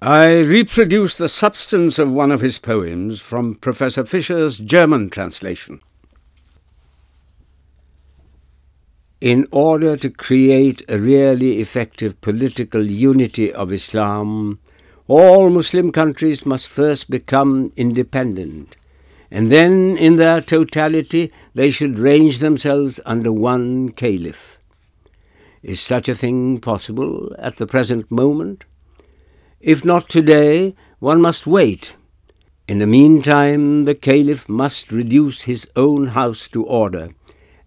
[0.00, 5.76] I reproduce the substance of one of his poems from Professor Fisher's German translation.
[9.20, 14.58] in order to create a really effective political unity of Islam,
[15.08, 18.76] all Muslim countries must first become independent,
[19.30, 24.58] and then in their totality they should range themselves under one caliph.
[25.62, 28.64] Is such a thing possible at the present moment?
[29.60, 31.96] If not today, one must wait.
[32.68, 37.06] In the meantime, the caliph must reduce his own house to order,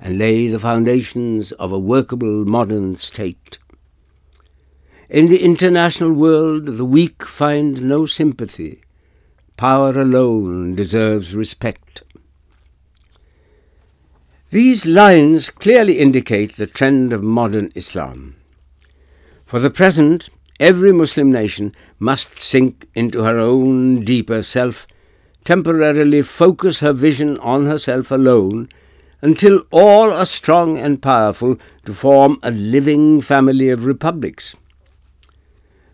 [0.01, 3.59] and lay the foundations of a workable modern state.
[5.09, 8.83] In the international world, the weak find no sympathy.
[9.57, 12.03] Power alone deserves respect.
[14.49, 18.37] These lines clearly indicate the trend of modern Islam.
[19.45, 24.87] For the present, every Muslim nation must sink into her own deeper self,
[25.43, 28.69] temporarily focus her vision on herself alone,
[29.21, 34.55] until all are strong and powerful to form a living family of republics.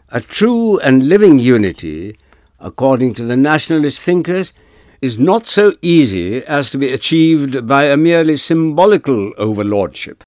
[0.09, 2.17] A true and living unity,
[2.59, 4.53] according to the nationalist thinkers,
[5.01, 10.23] is not so easy as to be achieved by a merely symbolical overlordship.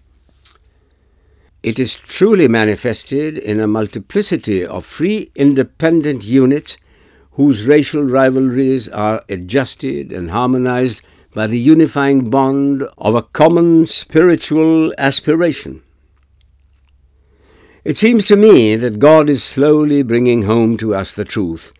[1.62, 6.78] It is truly manifested in a multiplicity of free, independent units
[7.32, 10.98] whose racial rivalries are adjusted and harmonized
[11.32, 15.80] by the unifying bond of a common spiritual aspiration.
[17.84, 21.72] It seems to me that God is slowly bringing home to us the truth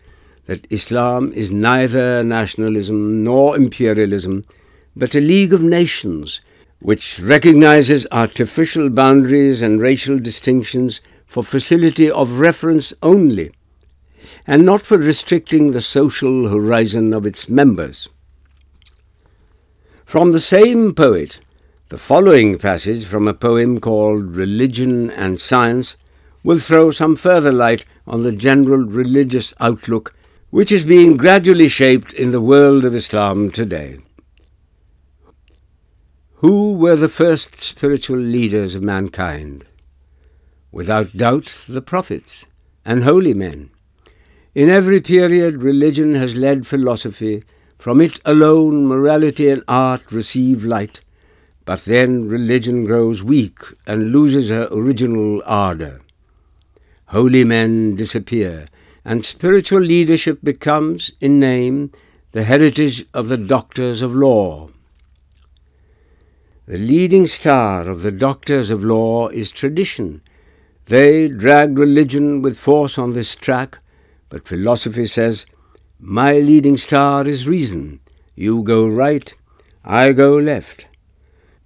[0.45, 4.41] that Islam is neither nationalism nor imperialism,
[4.95, 6.41] but a League of Nations
[6.79, 13.51] which recognizes artificial boundaries and racial distinctions for facility of reference only,
[14.47, 18.09] and not for restricting the social horizon of its members.
[20.11, 21.39] From the same poet,
[21.87, 25.95] the following passage from a poem called Religion and Science
[26.43, 30.13] will throw some further light on the general religious outlook
[30.49, 33.99] which is being gradually shaped in the world of Islam today.
[36.43, 39.63] Who were the first spiritual leaders of mankind?
[40.73, 42.45] Without doubt, the prophets
[42.83, 43.69] and holy men.
[44.53, 47.43] In every period, religion has led philosophy
[47.81, 51.01] from it alone morality and art receive light,
[51.65, 53.57] but then religion grows weak
[53.87, 55.99] and loses her original ardour.
[57.07, 58.67] Holy men disappear,
[59.03, 61.91] and spiritual leadership becomes, in name,
[62.33, 64.69] the heritage of the doctors of law.
[66.67, 70.21] The leading star of the doctors of law is tradition.
[70.85, 73.79] They drag religion with force on this track,
[74.29, 75.47] but philosophy says
[76.03, 77.99] my leading star is reason.
[78.33, 79.31] You go right,
[79.85, 80.87] I go left.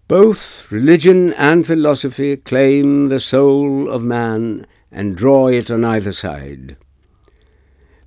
[0.09, 6.75] Both religion and philosophy claim the soul of man and draw it on either side.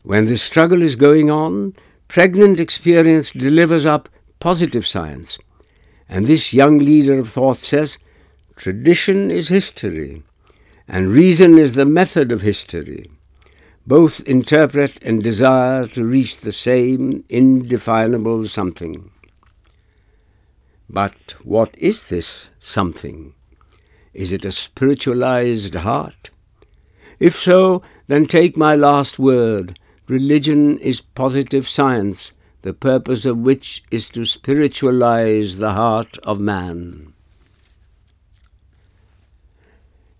[0.03, 1.73] When this struggle is going on,
[2.09, 5.39] pregnant experience delivers up positive science.
[6.11, 7.97] And this young leader of thought says,
[8.55, 10.25] tradition is history,
[10.87, 13.07] and reason is the method of history.
[13.89, 19.11] Both interpret and desire to reach the same indefinable something.
[20.91, 23.33] But what is this something?
[24.13, 26.29] Is it a spiritualized heart?
[27.19, 29.79] If so, then take my last word.
[30.07, 37.15] Religion is positive science, the purpose of which is to spiritualize the heart of man.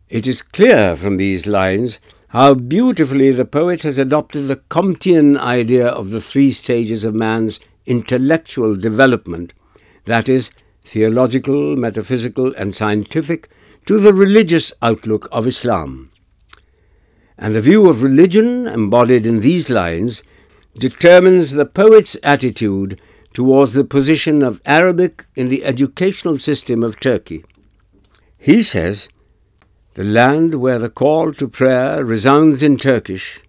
[0.09, 5.87] It is clear from these lines how beautifully the poet has adopted the Comtean idea
[5.87, 9.55] of the three stages of man's intellectual development,
[10.05, 10.51] that is,
[10.85, 13.49] theological, metaphysical and scientific,
[13.87, 16.11] to the religious outlook of Islam.
[17.39, 20.23] And the view of religion embodied in these lines
[20.79, 23.01] determines the poet's attitude
[23.33, 27.43] towards the position of Arabic in the educational system of Turkey.
[28.37, 29.07] He says,
[29.99, 33.41] the land where the call to prayer resounds in Turkish,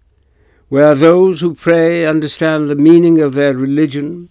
[0.68, 4.28] where those who pray understand the meaning of their religion,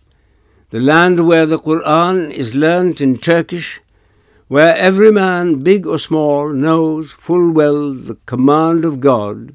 [0.72, 3.80] the land where the Qur'an is learnt in Turkish,
[4.50, 9.54] where every man, big or small, knows full well the command of God,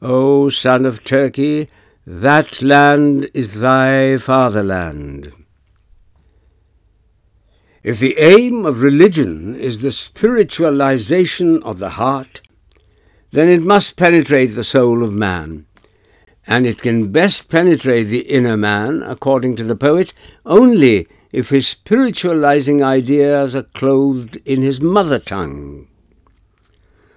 [0.00, 1.68] O son of Turkey,
[2.06, 5.26] that land is thy fatherland.
[7.82, 12.40] If the aim of religion is the spiritualization of the heart,
[13.30, 15.66] then it must penetrate the soul of man,
[16.46, 20.12] and it can best penetrate the inner man, according to the poet,
[20.44, 25.86] only if his spiritualizing ideas are clothed in his mother tongue.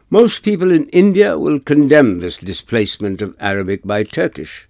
[0.09, 4.67] Most people in India will condemn this displacement of Arabic by Turkish.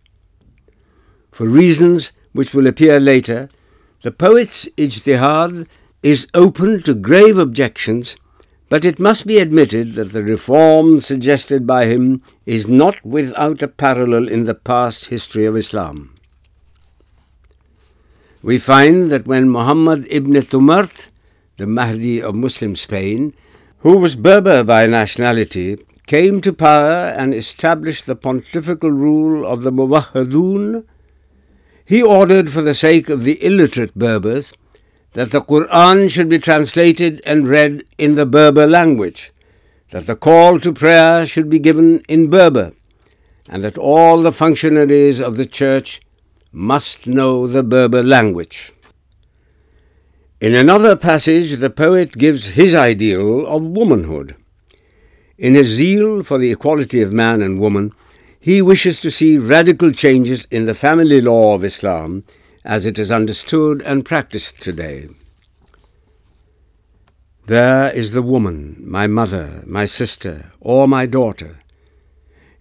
[1.32, 3.50] For reasons which will appear later,
[4.04, 5.68] the poet's ijtihad
[6.04, 8.16] is open to grave objections,
[8.70, 13.68] but it must be admitted that the reform suggested by him is not without a
[13.68, 16.16] parallel in the past history of Islam.
[18.44, 21.10] We find that when Muhammad ibn Tumart,
[21.58, 23.36] the Mahdi of Muslim Spain,
[23.80, 25.78] who was Berber by nationality,
[26.08, 30.86] came to power and established the pontifical rule of the Muwahhidun,
[31.86, 34.50] he ordered for the sake of the illiterate Berbers
[35.14, 39.32] that the Quran should be translated and read in the Berber language,
[39.92, 42.72] that the call to prayer should be given in Berber,
[43.50, 46.02] and that all the functionaries of the church
[46.54, 48.72] must know the Berber language.
[50.40, 54.36] In another passage, the poet gives his ideal of womanhood.
[55.38, 57.92] In his zeal for the equality of man and woman,
[58.40, 62.24] he wishes to see radical changes in the family law of Islam
[62.66, 65.08] as it is understood and practiced today.
[67.48, 71.60] There is the woman, my mother, my sister, or my daughter.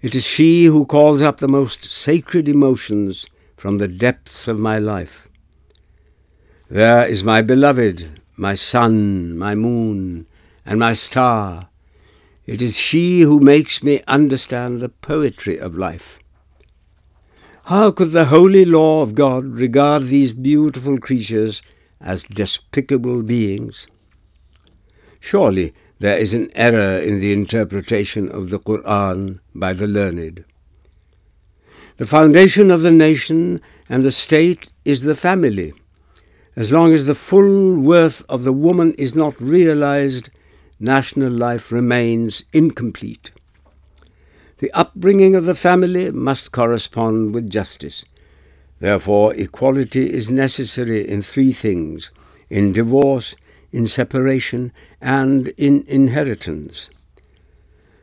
[0.00, 4.78] It is she who calls up the most sacred emotions from the depths of my
[4.78, 5.28] life.
[6.70, 10.26] There is my beloved, my sun, my moon,
[10.64, 11.68] and my star.
[12.46, 16.16] It is she who makes me understand the poetry of life.
[17.64, 21.62] How could the holy law of God regard these beautiful creatures
[22.00, 23.86] as despicable beings?
[25.20, 30.44] Surely there is an error in the interpretation of the Qur'an by the learned.
[31.98, 35.74] The foundation of the nation and the state is the family.
[36.56, 40.30] As long as the full worth of the woman is not realized,
[40.80, 43.28] national life remains incomplete.
[44.60, 48.04] The upbringing of the family must correspond with justice.
[48.78, 52.10] Therefore, equality is necessary in three things:
[52.50, 53.34] in divorce,
[53.72, 54.70] in separation,
[55.00, 56.90] and in inheritance.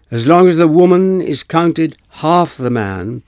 [0.09, 3.21] As long as the woman is counted half the man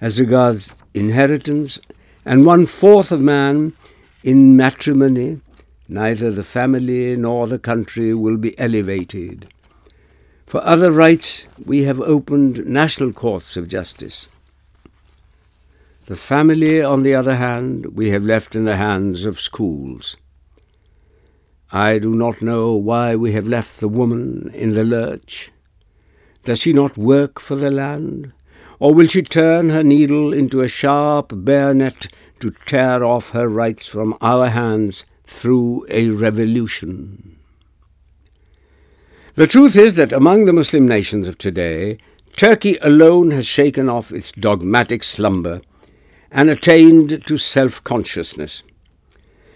[0.00, 1.78] as regards inheritance
[2.24, 3.74] and 1/4 of man
[4.24, 5.38] in matrimony,
[5.88, 9.46] neither the family nor the country will be elevated.
[10.52, 14.28] For other rights, we have opened national courts of justice.
[16.04, 20.14] The family, on the other hand, we have left in the hands of schools.
[21.72, 25.50] I do not know why we have left the woman in the lurch.
[26.44, 28.34] Does she not work for the land?
[28.78, 32.08] Or will she turn her needle into a sharp bayonet
[32.40, 37.30] to tear off her rights from our hands through a revolution?
[39.34, 41.96] The truth is that among the Muslim nations of today,
[42.36, 45.62] Turkey alone has shaken off its dogmatic slumber
[46.30, 48.62] and attained to self-consciousness.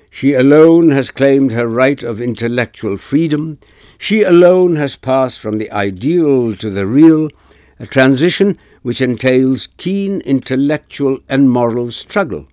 [0.09, 3.59] She alone has claimed her right of intellectual freedom.
[3.99, 7.29] She alone has passed from the ideal to the real,
[7.79, 12.45] a transition which entails keen intellectual and moral struggle.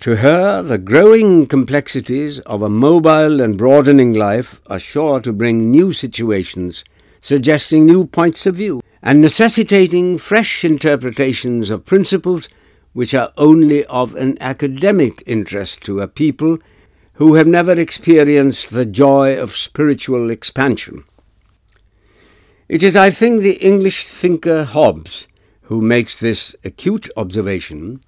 [0.00, 5.70] To her, the growing complexities of a mobile and broadening life are sure to bring
[5.70, 6.84] new situations,
[7.20, 12.48] suggesting new points of view, and necessitating fresh interpretations of principles
[12.92, 16.58] which are only of an academic interest to a people
[17.14, 21.04] who have never experienced the joy of spiritual expansion.
[22.68, 25.28] It is, I think, the English thinker Hobbes
[25.68, 28.00] who makes this acute observation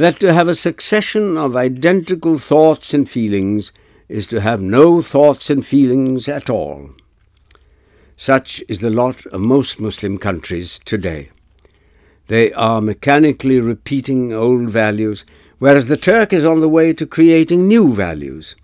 [0.00, 3.72] that to have a succession of identical thoughts and feelings
[4.08, 6.90] is to have no thoughts and feelings at all.
[8.16, 11.30] Such is the lot of most Muslim countries today.
[12.28, 15.24] They are mechanically repeating old values,
[15.58, 18.56] whereas the Turk is on the way to creating new values.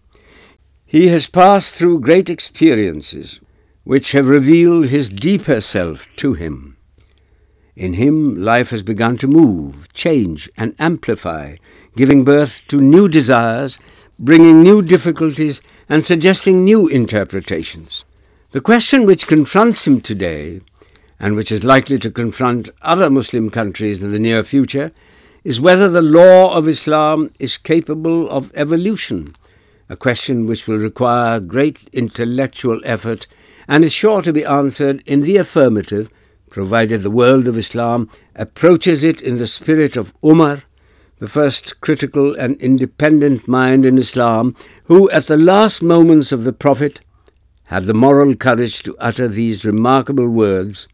[0.86, 3.40] He has passed through great experiences
[3.84, 6.62] which have revealed his deeper self to him.
[7.76, 11.56] In him, life has begun to move, change, and amplify,
[11.94, 13.78] giving birth to new desires,
[14.18, 18.06] bringing new difficulties, and suggesting new interpretations.
[18.52, 20.62] The question which confronts him today,
[21.20, 24.90] and which is likely to confront other Muslim countries in the near future,
[25.44, 29.36] is whether the law of Islam is capable of evolution,
[29.90, 33.26] a question which will require great intellectual effort
[33.68, 36.10] and is sure to be answered in the affirmative
[36.50, 40.62] provided the world of Islam approaches it in the spirit of Umar,
[41.18, 44.54] the first critical and independent mind in Islam,
[44.84, 47.00] who at the last moments of the Prophet
[47.66, 50.86] had the moral courage to utter these remarkable words,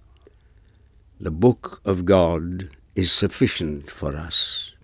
[1.20, 4.74] "The Book of God is sufficient for us."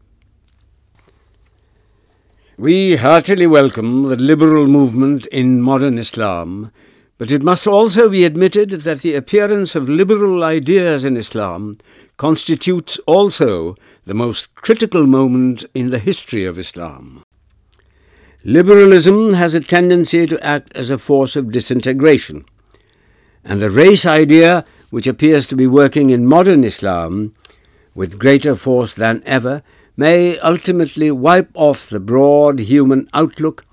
[2.58, 6.72] We heartily welcome the liberal movement in modern Islam
[7.18, 11.74] but it must also be admitted that the appearance of liberal ideas in Islam
[12.16, 13.74] constitutes also
[14.06, 17.22] the most critical moment in the history of Islam.
[18.44, 22.44] Liberalism has a tendency to act as a force of disintegration,
[23.44, 27.34] and the race idea, which appears to be working in modern Islam
[27.96, 29.62] with greater force than ever,
[29.96, 33.64] may ultimately wipe off the broad human outlook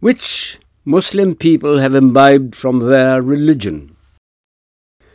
[0.00, 0.52] which,
[0.84, 3.96] Muslim people have imbibed from their religion.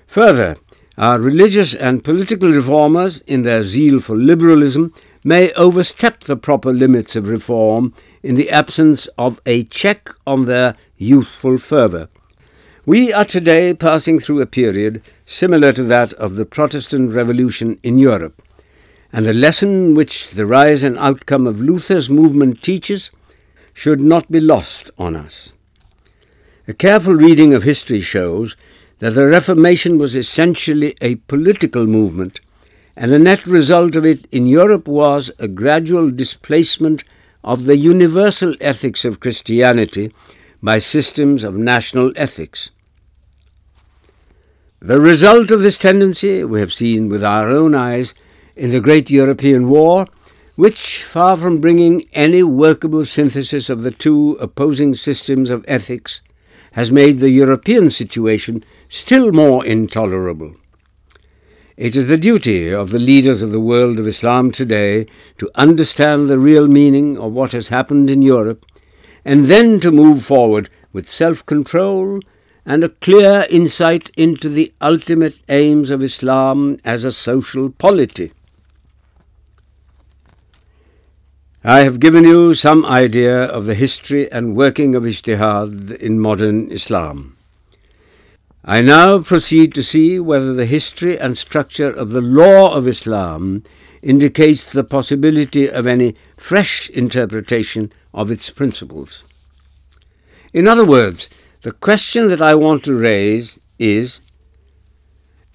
[0.08, 0.58] Further,
[0.98, 4.92] our religious and political reformers, in their zeal for liberalism,
[5.24, 7.94] may overstep the proper limits of reform
[8.24, 12.10] in the absence of a check on their youthful fervour.
[12.88, 18.00] We are today passing through a period similar to that of the Protestant Revolution in
[18.00, 18.42] Europe,
[19.14, 23.12] and the lesson which the rise and outcome of Luther's movement teaches
[23.72, 25.40] should not be lost on us.
[26.70, 28.56] A careful reading of history shows
[29.00, 32.42] that the Reformation was essentially a political movement,
[32.96, 37.04] and the net result of it in Europe was a gradual displacement
[37.44, 40.14] of the universal ethics of Christianity
[40.62, 42.70] by systems of national ethics.
[44.80, 48.14] The result of this tendency we have seen with our own eyes
[48.56, 50.06] in the Great European War,
[50.56, 56.18] which, far from bringing any workable synthesis of the two opposing systems of ethics,
[56.74, 60.56] has made the European situation still more intolerable.
[61.78, 65.08] It is the duty of the leaders of the world of Islam today
[65.38, 68.66] to understand the real meaning of what has happened in Europe
[69.24, 72.20] and then to move forward with self-control
[72.66, 78.28] and a clear insight into the ultimate aims of Islam as a social polity.
[81.64, 86.72] I have given you some idea of the history and working of ijtihad in modern
[86.72, 87.36] Islam.
[88.64, 93.64] I now proceed to see whether the history and structure of the law of Islam
[94.02, 99.26] indicates the possibility of any fresh interpretation of its principles.
[100.54, 101.30] In other words,
[101.64, 104.22] the question that I want to raise is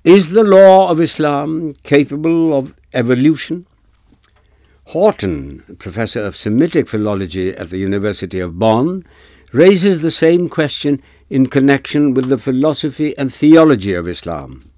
[0.05, 3.63] the law of Islam capable of evolution?
[4.89, 9.05] Horton, professor of Semitic philology at the University of Bonn,
[9.53, 14.71] raises the same question in connection with the philosophy and theology of Islam.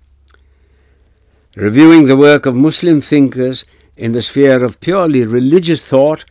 [1.56, 3.64] Reviewing the work of Muslim thinkers
[3.96, 6.24] in the sphere of purely religious thought,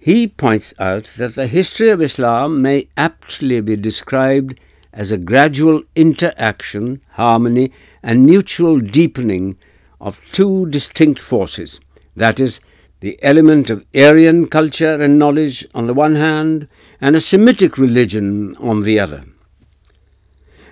[0.00, 4.58] he points out that the history of Islam may aptly be described
[4.92, 9.56] as a gradual interaction, harmony, and mutual deepening
[10.00, 11.78] of two distinct forces,
[12.16, 12.56] that is,
[13.00, 16.68] the element of Aryan culture and knowledge on the one hand,
[17.00, 19.24] and a Semitic religion on the other.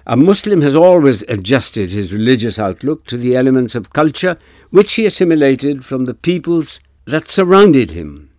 [0.07, 4.37] A Muslim has always adjusted his religious outlook to the elements of culture
[4.71, 8.31] which he assimilated from the peoples that surrounded him.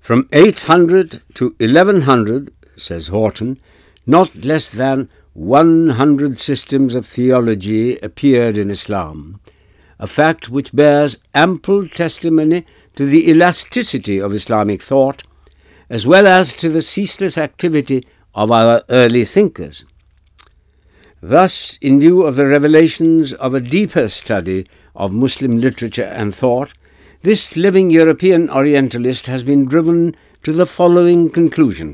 [0.00, 3.60] From 800 to 1100, says Horton,
[4.06, 9.28] not less than 100 systems of theology appeared in Islam,
[10.06, 11.12] a fact which bears
[11.46, 12.60] ample testimony
[12.96, 15.22] to the elasticity of Islamic thought,
[15.98, 17.98] as well as to the ceaseless activity
[18.44, 19.76] of our early thinkers.
[21.34, 21.56] Thus,
[21.88, 24.60] in view of the revelations of a deeper study
[25.06, 26.74] of Muslim literature and thought,
[27.28, 30.00] this living European Orientalist has been driven
[30.42, 31.92] to the following conclusion.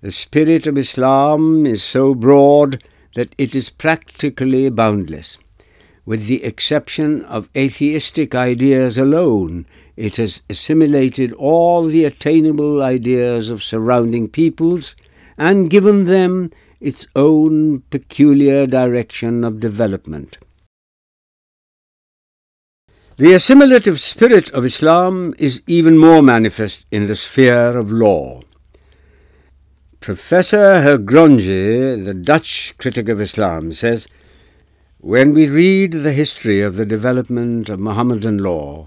[0.00, 1.44] The spirit of Islam
[1.76, 2.80] is so broad
[3.20, 5.32] that it is practically boundless.
[6.06, 9.64] With the exception of atheistic ideas alone,
[9.96, 14.96] it has assimilated all the attainable ideas of surrounding peoples
[15.38, 20.36] and given them its own peculiar direction of development.
[23.16, 28.42] The assimilative spirit of Islam is even more manifest in the sphere of law.
[30.00, 34.06] Professor Hergronje, the Dutch critic of Islam, says,
[35.12, 38.86] when we read the history of the development of Mohammedan law,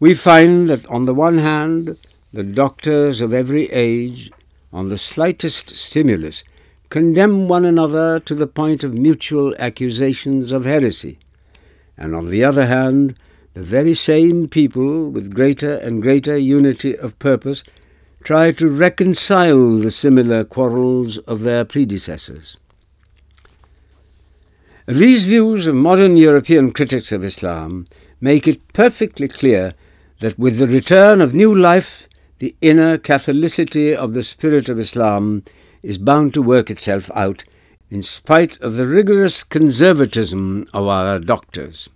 [0.00, 1.96] we find that on the one hand,
[2.32, 4.32] the doctors of every age,
[4.72, 6.42] on the slightest stimulus,
[6.88, 11.20] condemn one another to the point of mutual accusations of heresy,
[11.96, 13.14] and on the other hand,
[13.54, 17.62] the very same people, with greater and greater unity of purpose,
[18.24, 22.54] try to reconcile the similar quarrels of their predecessors.
[24.86, 27.88] These views of modern European critics of Islam
[28.20, 29.74] make it perfectly clear
[30.20, 32.06] that with the return of new life,
[32.38, 35.42] the inner Catholicity of the spirit of Islam
[35.82, 37.44] is bound to work itself out
[37.90, 41.90] in spite of the rigorous conservatism of our doctors.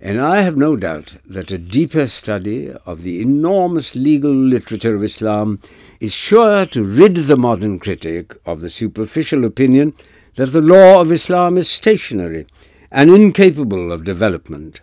[0.00, 5.04] And I have no doubt that a deeper study of the enormous legal literature of
[5.04, 5.60] Islam
[6.00, 9.94] is sure to rid the modern critic of the superficial opinion
[10.36, 12.46] that the law of Islam is stationary
[12.90, 14.80] and incapable of development.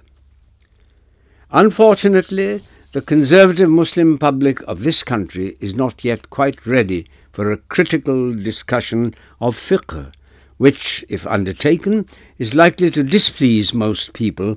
[1.52, 7.62] Unfortunately, the conservative Muslim public of this country is not yet quite ready for a
[7.76, 10.12] critical discussion of fiqh,
[10.58, 12.06] which, if undertaken,
[12.38, 14.56] is likely to displease most people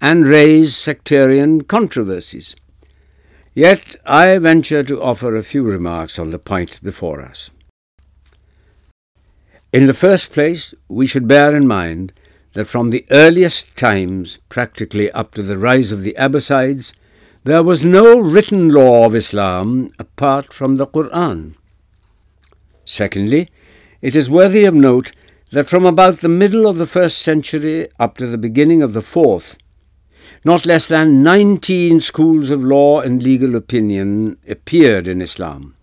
[0.00, 2.54] and raise sectarian controversies.
[3.54, 7.40] Yet I venture to offer a few remarks on the point before us.
[9.72, 12.12] In the first place, we should bear in mind
[12.54, 16.94] that from the earliest times, practically up to the rise of the Abbasides,
[17.44, 21.54] there was no written law of Islam apart from the Qur'an.
[22.84, 23.50] Secondly,
[24.00, 25.12] it is worthy of note
[25.52, 29.00] that from about the middle of the 1st century up to the beginning of the
[29.00, 29.58] 4th,
[30.44, 35.74] not less than 19 schools of law and legal opinion appeared in Islam.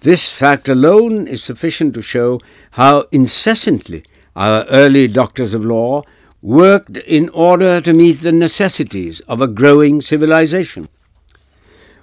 [0.00, 2.40] This fact alone is sufficient to show
[2.72, 4.04] how incessantly
[4.36, 6.02] our early doctors of law
[6.42, 10.88] worked in order to meet the necessities of a growing civilization.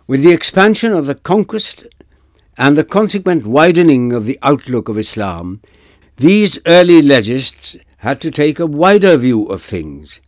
[0.05, 1.86] With the expansion of the conquest
[2.58, 5.62] and the consequent widening of the outlook of Islam,
[6.18, 10.22] these early legists had to take a wider view of things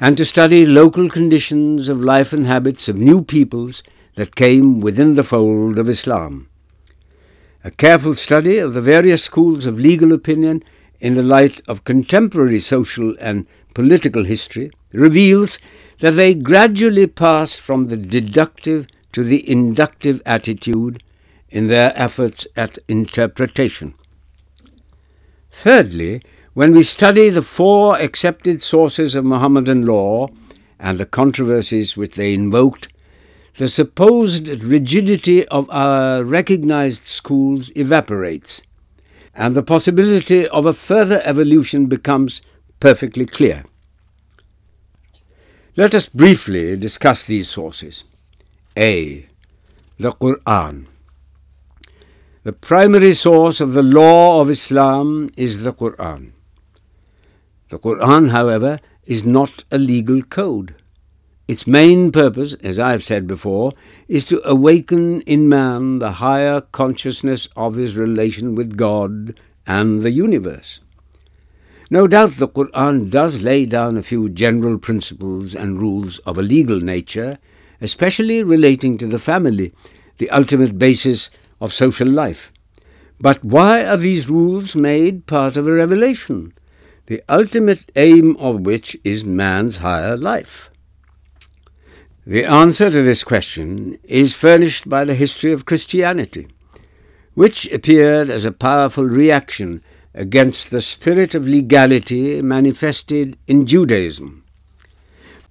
[0.00, 3.82] and to study local conditions of life and habits of new peoples
[4.14, 6.34] that came within the fold of Islam.
[7.64, 10.62] A careful study of the various schools of legal opinion
[11.00, 15.58] in the light of contemporary social and political history reveals
[15.98, 21.02] that they gradually passed from the deductive to the inductive attitude
[21.50, 23.94] in their efforts at interpretation.
[25.50, 26.22] Thirdly,
[26.54, 30.28] when we study the four accepted sources of Mohammedan law
[30.78, 32.86] and the controversies which they invoked
[33.58, 38.62] the supposed rigidity of our recognized schools evaporates,
[39.34, 42.40] and the possibility of a further evolution becomes
[42.78, 43.64] perfectly clear.
[45.76, 48.04] Let us briefly discuss these sources.
[48.76, 49.28] A.
[49.98, 50.86] The Qur'an.
[52.44, 56.32] The primary source of the law of Islam is the Qur'an.
[57.70, 60.74] The Qur'an, however, is not a legal code.
[61.52, 63.72] Its main purpose, as I have said before,
[64.06, 70.10] is to awaken in man the higher consciousness of his relation with God and the
[70.10, 70.80] universe.
[71.90, 76.42] No doubt the Qur'an does lay down a few general principles and rules of a
[76.42, 77.38] legal nature,
[77.80, 79.72] especially relating to the family,
[80.18, 81.30] the ultimate basis
[81.62, 82.52] of social life.
[83.18, 86.52] But why are these rules made part of a revelation,
[87.06, 90.66] the ultimate aim of which is man's higher life?
[92.30, 96.46] The answer to this question is furnished by the history of Christianity,
[97.32, 104.44] which appeared as a powerful reaction against the spirit of legality manifested in Judaism.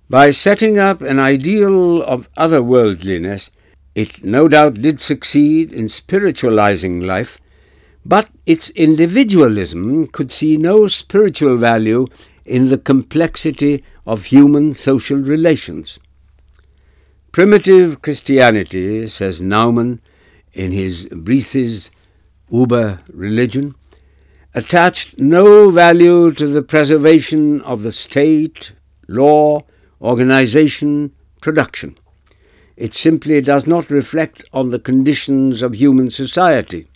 [0.08, 3.50] By setting up an ideal of otherworldliness,
[3.96, 7.40] it no doubt did succeed in spiritualizing life,
[8.06, 12.06] but its individualism could see no spiritual value
[12.46, 15.96] in the complexity of human social relations.
[17.38, 20.00] Primitive Christianity, says Naumann
[20.54, 21.92] in his Briefes
[22.52, 23.76] über Religion,
[24.56, 28.72] attached no value to the preservation of the state,
[29.08, 29.62] law,
[30.02, 31.96] organization, production.
[32.76, 36.88] It simply does not reflect on the conditions of human society.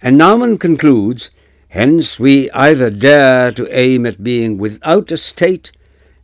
[0.00, 1.32] And Naumann concludes,
[1.70, 5.72] hence we either dare to aim at being without a state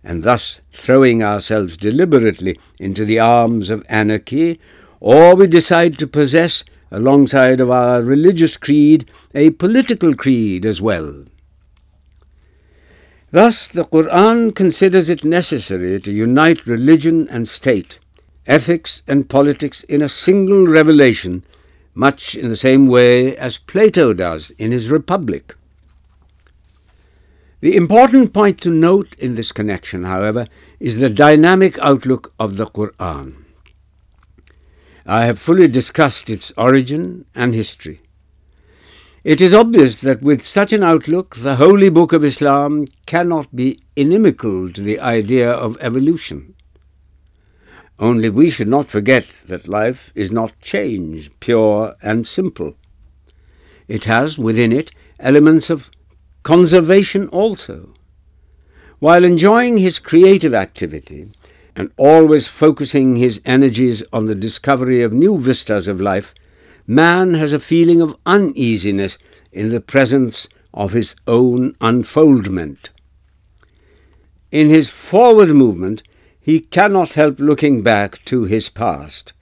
[0.04, 4.60] and thus throwing ourselves deliberately into the arms of anarchy,
[5.00, 11.24] or we decide to possess, alongside of our religious creed, a political creed as well.
[13.30, 17.98] Thus, the Qur'an considers it necessary to unite religion and state,
[18.46, 21.44] ethics and politics in a single revelation,
[21.94, 25.50] much in the same way as Plato does in his Republic.
[27.62, 30.48] The important point to note in this connection, however,
[30.80, 33.44] is the dynamic outlook of the Qur'an.
[35.06, 38.02] I have fully discussed its origin and history.
[39.22, 43.78] It is obvious that with such an outlook, the Holy Book of Islam cannot be
[43.94, 46.54] inimical to the idea of evolution.
[47.96, 52.74] Only we should not forget that life is not change, pure and simple.
[53.86, 55.90] It has within it elements of
[56.42, 57.90] conservation also.
[58.98, 61.28] While enjoying his creative activity
[61.74, 66.34] and always focusing his energies on the discovery of new vistas of life,
[66.86, 69.18] man has a feeling of uneasiness
[69.50, 72.90] in the presence of his own unfoldment.
[74.50, 76.02] In his forward movement,
[76.38, 79.32] he cannot help looking back to his past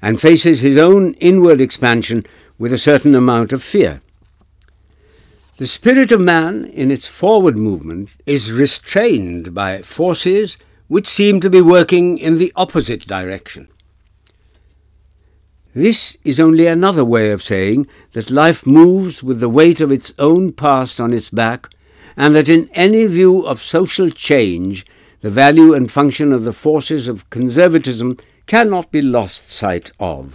[0.00, 2.24] and faces his own inward expansion
[2.58, 3.92] with a certain amount of fear.
[5.56, 10.58] The spirit of man, in its forward movement, is restrained by forces
[10.88, 13.68] which seem to be working in the opposite direction.
[15.72, 20.12] This is only another way of saying that life moves with the weight of its
[20.18, 21.68] own past on its back,
[22.16, 24.84] and that in any view of social change,
[25.20, 28.16] the value and function of the forces of conservatism
[28.46, 30.32] cannot be lost sight of.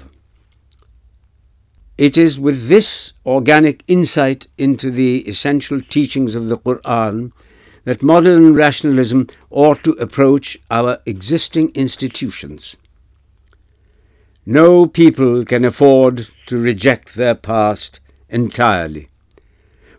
[1.99, 7.33] It is with this organic insight into the essential teachings of the Qur'an
[7.83, 12.77] that modern rationalism ought to approach our existing institutions.
[14.45, 19.09] No people can afford to reject their past entirely,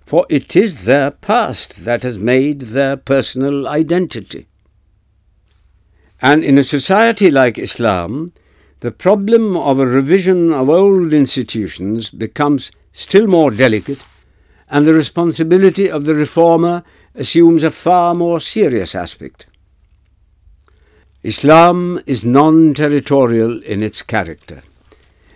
[0.06, 4.46] for it is their past that has made their personal identity.
[6.22, 8.32] And in a society like Islam,
[8.80, 14.06] the problem of a revision of old institutions becomes still more delicate,
[14.68, 16.82] and the responsibility of the reformer
[17.14, 19.46] assumes a far more serious aspect.
[21.22, 24.62] Islam is non-territorial in its character,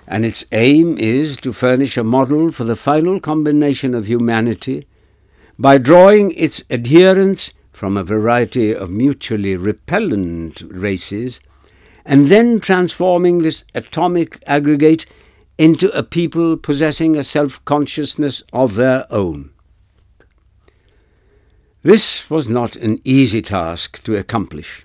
[0.09, 4.87] and its aim is to furnish a model for the final combination of humanity
[5.59, 11.43] by drawing its adherents from a variety of mutually repellent races
[12.05, 15.07] and then transforming this atomic aggregate
[15.57, 19.51] into a people possessing a self-consciousness of their own.
[21.83, 24.85] This was not an easy task to accomplish.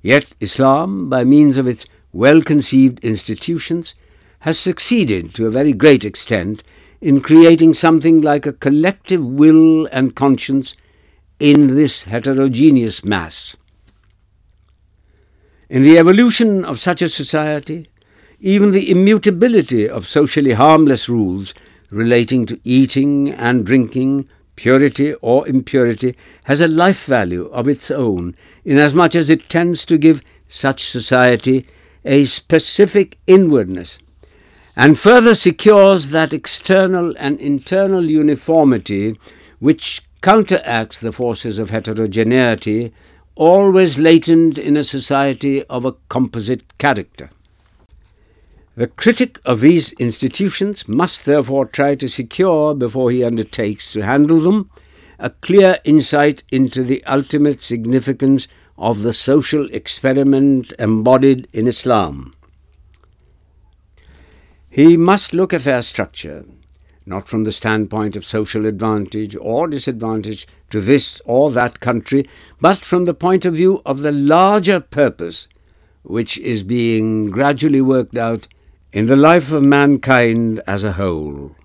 [0.00, 3.94] Yet Islam, by means of its well-conceived institutions,
[4.40, 6.64] has succeeded to a very great extent
[7.00, 10.74] in creating something like a collective will and conscience
[11.38, 13.56] in this heterogeneous mass.
[15.70, 17.88] In the evolution of such a society,
[18.40, 21.54] even the immutability of socially harmless rules
[21.90, 28.34] relating to eating and drinking, purity or impurity, has a life value of its own,
[28.64, 31.68] inasmuch as it tends to give such society
[32.04, 34.00] a specific inwardness,
[34.74, 39.16] and further secures that external and internal uniformity
[39.60, 42.92] which counteracts the forces of heterogeneity
[43.40, 47.30] always latent in a society of a composite character.
[48.74, 54.40] The critic of these institutions must therefore try to secure, before he undertakes to handle
[54.40, 54.68] them,
[55.18, 62.34] a clear insight into the ultimate significance of the social experiment embodied in Islam.
[64.68, 66.44] He must look at their structure,
[67.10, 72.26] not from the standpoint of social advantage or disadvantage to this or that country,
[72.60, 75.48] but from the point of view of the larger purpose
[76.02, 78.46] which is being gradually worked out
[78.92, 81.56] in the life of mankind as a whole.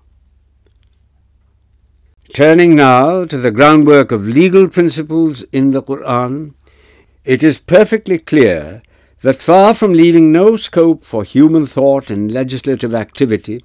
[2.34, 6.54] Turning now to the groundwork of legal principles in the Quran,
[7.24, 8.82] it is perfectly clear
[9.20, 13.62] that far from leaving no scope for human thought and legislative activity,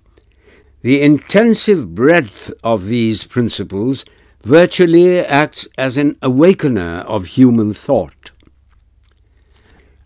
[0.81, 4.03] the intensive breadth of these principles
[4.43, 8.31] virtually acts as an awakener of human thought.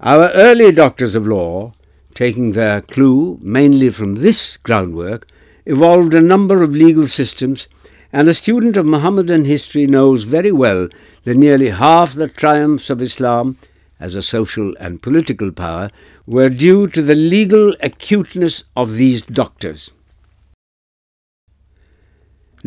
[0.01, 1.73] Our early doctors of law,
[2.13, 5.29] taking their clue mainly from this groundwork,
[5.65, 7.67] evolved a number of legal systems,
[8.11, 10.89] and a student of Mohammedan history knows very well
[11.23, 13.57] that nearly half the triumphs of Islam
[13.97, 15.89] as a social and political power
[16.27, 19.83] were due to the legal acuteness of these doctors.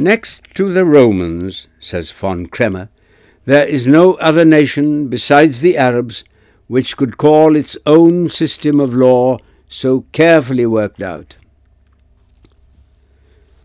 [0.00, 2.88] Next to the Romans, says von Kremer,
[3.46, 6.22] there is no other nation besides the Arabs
[6.68, 11.34] which could call its own system of law so carefully worked out.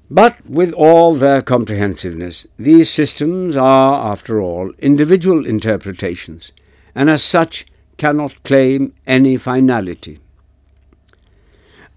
[0.10, 6.52] But with all their comprehensiveness, these systems are, after all, individual interpretations,
[6.96, 7.68] and as such
[8.00, 10.12] cannot claim any finality.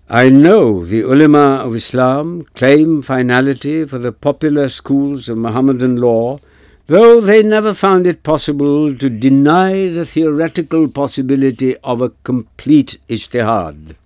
[0.08, 6.38] I know the ulema of Islam claim finality for the popular schools of Mohammedan law,
[6.86, 13.96] though they never found it possible to deny the theoretical possibility of a complete ijtihad.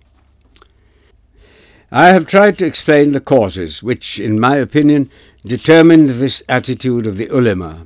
[1.91, 5.11] I have tried to explain the causes which, in my opinion,
[5.45, 7.85] determined this attitude of the ulema.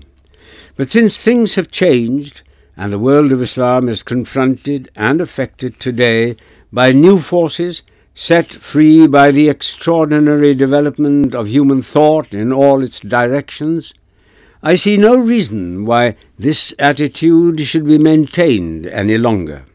[0.77, 2.43] But since things have changed,
[2.77, 6.37] and the world of Islam is confronted and affected today
[6.71, 7.81] by new forces
[8.15, 13.93] set free by the extraordinary development of human thought in all its directions,
[14.63, 19.65] I see no reason why this attitude should be maintained any longer.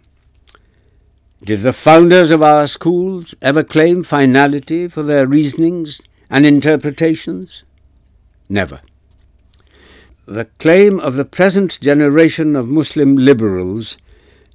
[1.45, 7.63] Did the founders of our schools ever claim finality for their reasonings and interpretations?
[8.49, 8.81] Never.
[10.27, 13.99] The claim of the present generation of Muslim liberals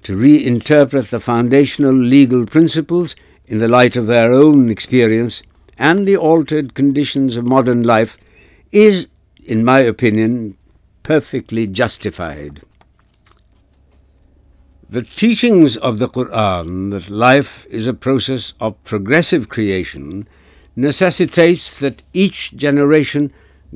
[0.04, 3.14] to reinterpret the foundational legal principles
[3.48, 5.44] in the light of their own experience
[5.78, 8.18] and the altered conditions of modern life
[8.72, 9.08] is,
[9.46, 10.58] in my opinion,
[11.04, 12.62] perfectly justified.
[14.90, 20.28] The teachings of the Qur'an that life is a process of progressive creation
[20.76, 23.32] necessitates that each generation,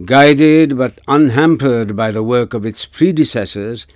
[0.05, 3.87] guided but unhampered by the work of its predecessors,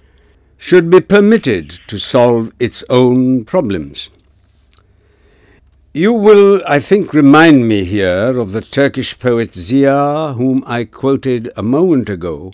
[0.57, 4.01] should be permitted to solve its own problems.
[5.95, 11.51] You will, I think, remind me here of the Turkish poet Ziya, whom I quoted
[11.55, 12.51] a moment ago,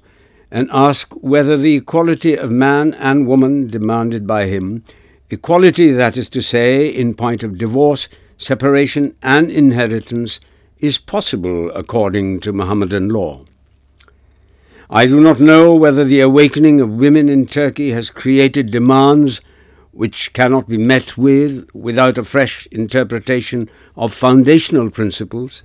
[0.51, 4.83] and ask whether the equality of man and woman demanded by him,
[5.29, 10.41] equality, that is to say, in point of divorce, separation and inheritance,
[10.79, 13.45] is possible according to Mohammedan law.
[14.89, 19.39] I do not know whether the awakening of women in Turkey has created demands
[19.91, 25.63] which cannot be met with without a fresh interpretation of foundational principles.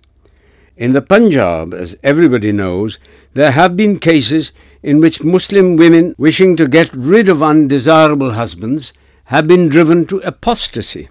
[0.77, 2.99] In the Punjab, as everybody knows,
[3.35, 4.53] there have been cases
[4.83, 8.93] in which Muslim women wishing to get rid of undesirable husbands
[9.25, 11.09] have been driven to apostasy.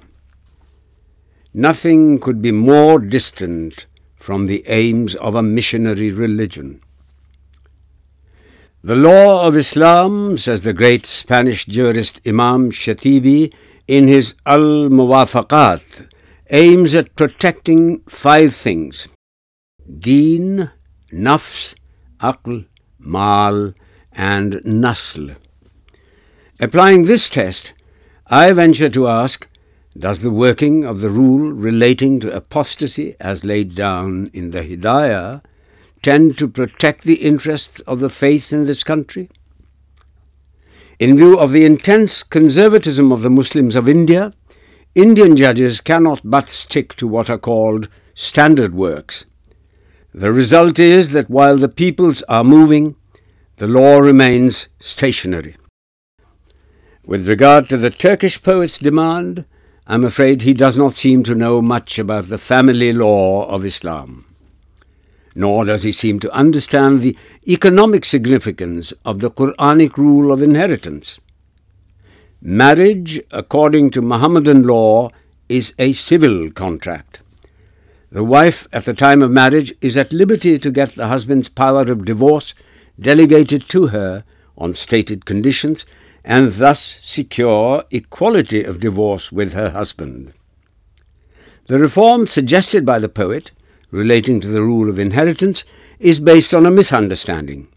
[1.53, 3.85] Nothing could be more distant
[4.15, 6.71] from the aims of a missionary religion.
[8.89, 10.15] The law Islam
[10.47, 13.45] the great Spanish jurist Imam Shatibi
[13.95, 16.01] in his al Muwafaqat
[16.59, 19.07] aims a protecting five things
[21.27, 21.73] نفس
[22.29, 22.59] عقل
[23.17, 23.61] مال
[24.31, 25.29] and نسل
[26.67, 27.71] applying this test
[28.39, 29.45] I venture to ask
[30.07, 35.21] does the working of the rule relating to apostasy laid down in the Hidaya
[36.03, 39.29] tend to protect the interests of the faith in this country.
[40.99, 44.31] In view of the intense conservatism of the Muslims of India,
[44.93, 49.25] Indian judges cannot but stick to what are called standard works.
[50.13, 52.95] The result is that while the peoples are moving,
[53.55, 55.55] the law remains stationary.
[57.05, 59.45] With regard to the Turkish poet's demand,
[59.87, 64.13] I'm afraid he does not seem to know much about the family law of Islam.
[65.35, 67.17] Nor does he seem to understand the
[67.47, 71.19] economic significance of the Quranic rule of inheritance.
[72.41, 75.09] Marriage, according to Mohammedan law,
[75.49, 77.21] is a civil contract.
[78.11, 81.81] The wife, at the time of marriage, is at liberty to get the husband's power
[81.81, 82.53] of divorce
[82.99, 84.23] delegated to her
[84.55, 85.83] on stated conditions,
[86.23, 90.31] and thus secure equality of divorce with her husband.
[91.67, 93.51] The reform suggested by the poet
[93.93, 95.63] relating to the rule of inheritance
[95.99, 97.67] is based on a misunderstanding.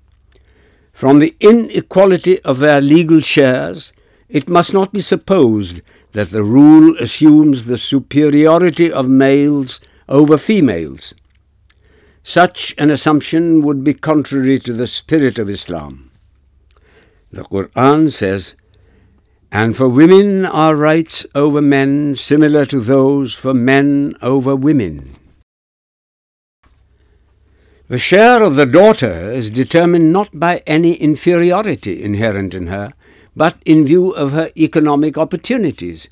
[0.92, 3.92] From the inequality of their legal shares,
[4.28, 11.14] it must not be supposed that the rule assumes the superiority of males over females.
[12.22, 16.10] Such an assumption would be contrary to the spirit of Islam.
[17.30, 18.54] The Quran says,
[19.52, 25.14] "And for women are rights over men similar to those for men over women."
[27.88, 32.94] The share of the daughter is determined not by any inferiority inherent in her,
[33.36, 36.08] but in view of her economic opportunities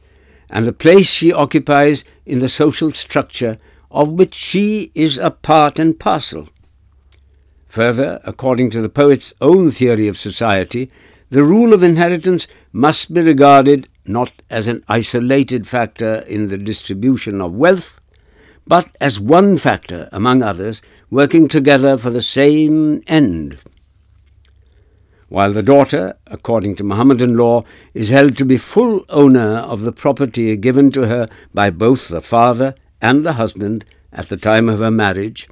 [0.49, 3.59] and the place she occupies in the social structure
[3.91, 6.49] of which she is a part and parcel.
[7.71, 10.93] Further, according to the poet's own theory of society,
[11.31, 17.41] the rule of inheritance must be regarded not as an isolated factor in the distribution
[17.41, 18.01] of wealth,
[18.65, 20.81] but as one factor, among others,
[21.19, 23.63] working together for the same end.
[25.29, 29.93] While the daughter, according to Mohammedan law, is held to be full owner of the
[29.93, 34.81] property given to her by both the father and the husband at the time of
[34.81, 35.49] her marriage,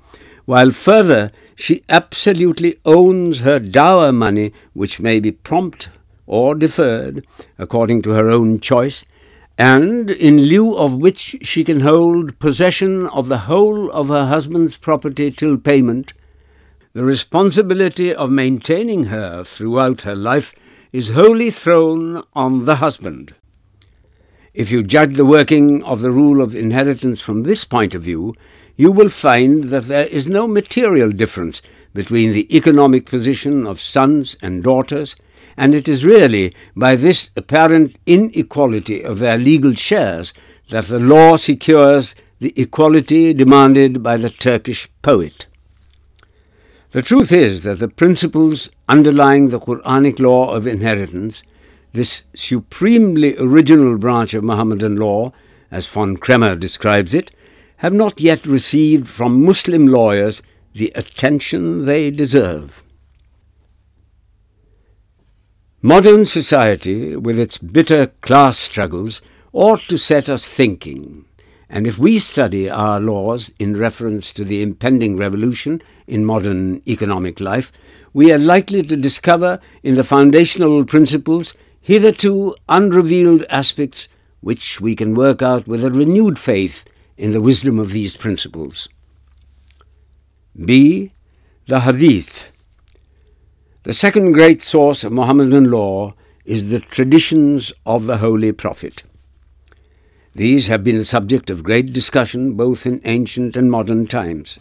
[0.46, 5.90] while further she absolutely owns her dower money, which may be prompt
[6.26, 7.24] or deferred
[7.56, 9.00] according to her own choice,
[9.62, 14.76] and in lieu of which she can hold possession of the whole of her husband's
[14.76, 16.12] property till payment,
[16.94, 20.52] the responsibility of maintaining her throughout her life
[20.90, 23.36] is wholly thrown on the husband.
[24.52, 28.34] If you judge the working of the rule of inheritance from this point of view,
[28.74, 31.62] you will find that there is no material difference
[31.94, 35.14] between the economic position of sons and daughters
[35.56, 40.32] and it is really by this apparent inequality of their legal shares
[40.70, 45.46] that the law secures the equality demanded by the Turkish poet.
[46.90, 51.42] The truth is that the principles underlying the Quranic law of inheritance,
[51.92, 55.32] this supremely original branch of Mohammedan law,
[55.70, 57.32] as von Kremer describes it,
[57.78, 60.42] have not yet received from Muslim lawyers
[60.74, 62.80] the attention they deserve.
[65.84, 69.20] Modern society, with its bitter class struggles,
[69.52, 71.24] ought to set us thinking,
[71.68, 77.40] and if we study our laws in reference to the impending revolution in modern economic
[77.40, 77.72] life,
[78.12, 84.06] we are likely to discover in the foundational principles hitherto unrevealed aspects
[84.40, 86.84] which we can work out with a renewed faith
[87.16, 88.88] in the wisdom of these principles.
[90.64, 91.12] B.
[91.66, 92.38] The Hadith.
[93.84, 99.02] The second great source of Mohammedan law is the traditions of the Holy Prophet.
[100.36, 104.60] These have been the subject of great discussion both in ancient and modern times.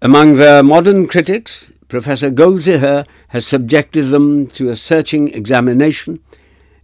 [0.00, 6.20] Among the modern critics, Professor Goldziher has subjected them to a searching examination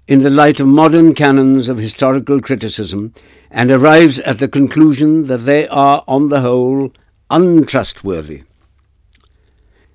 [0.08, 3.14] in the light of modern canons of historical criticism
[3.48, 6.92] and arrives at the conclusion that they are, on the whole,
[7.30, 8.36] untrustworthy.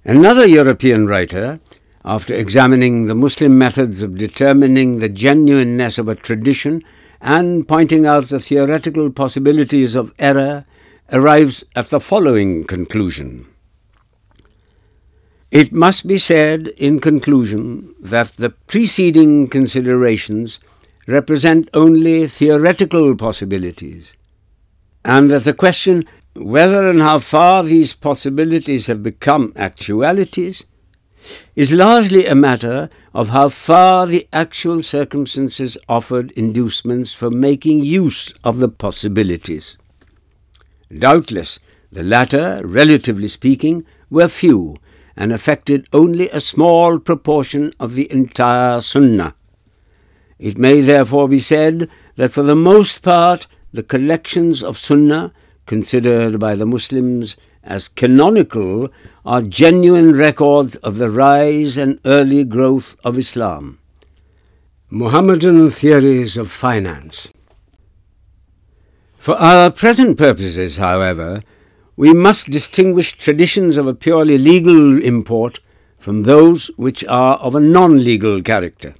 [0.05, 1.61] Another European writer,
[2.03, 6.83] after examining the Muslim methods of determining the genuineness of a tradition
[7.21, 10.65] and pointing out the theoretical possibilities of error,
[11.13, 13.47] arrives at the following conclusion.
[15.51, 20.59] It must be said in conclusion that the preceding considerations
[21.07, 24.15] represent only theoretical possibilities,
[25.05, 30.63] and that the question whether and how far these possibilities have become actualities
[31.55, 38.33] is largely a matter of how far the actual circumstances offered inducements for making use
[38.43, 39.77] of the possibilities.
[40.91, 41.59] Doubtless,
[41.91, 44.77] the latter, relatively speaking, were few
[45.15, 49.35] and affected only a small proportion of the entire Sunnah.
[50.39, 55.31] It may therefore be said that for the most part the collections of Sunnah
[55.65, 58.89] considered by the Muslims as canonical,
[59.25, 63.79] are genuine records of the rise and early growth of Islam.
[64.89, 67.31] Mohammedan theories of finance.
[69.15, 71.41] For our present purposes, however,
[71.95, 75.61] we must distinguish traditions of a purely legal import
[75.97, 78.93] from those which are of a non-legal character.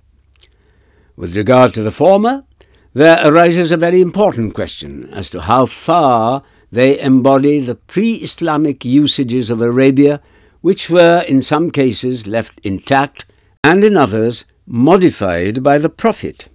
[1.18, 2.46] With regard to the former,
[2.94, 6.42] there arises a very important question as to how far
[6.74, 10.24] they embody the pre-Islamic usages of Arabia,
[10.62, 13.26] which were in some cases left intact
[13.64, 16.50] and in others modified by the Prophet.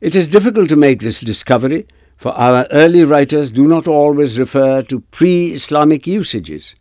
[0.00, 1.86] It is difficult to make this discovery,
[2.16, 6.74] for our early writers do not always refer to pre-Islamic usages.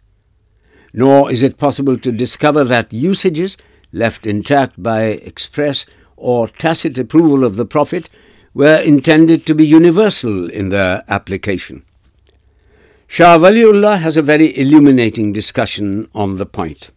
[0.94, 3.58] Nor is it possible to discover that usages
[3.92, 5.02] left intact by
[5.32, 8.10] express or tacit approval of the Prophet
[8.54, 11.84] were intended to be universal in their application.
[13.16, 16.90] Shah Waliullah has a very illuminating discussion on the point.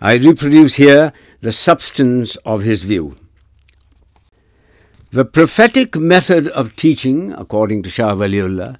[0.00, 1.12] I reproduce here
[1.42, 3.16] the substance of his view.
[5.10, 8.78] The prophetic method of teaching, according to Shah Waliullah,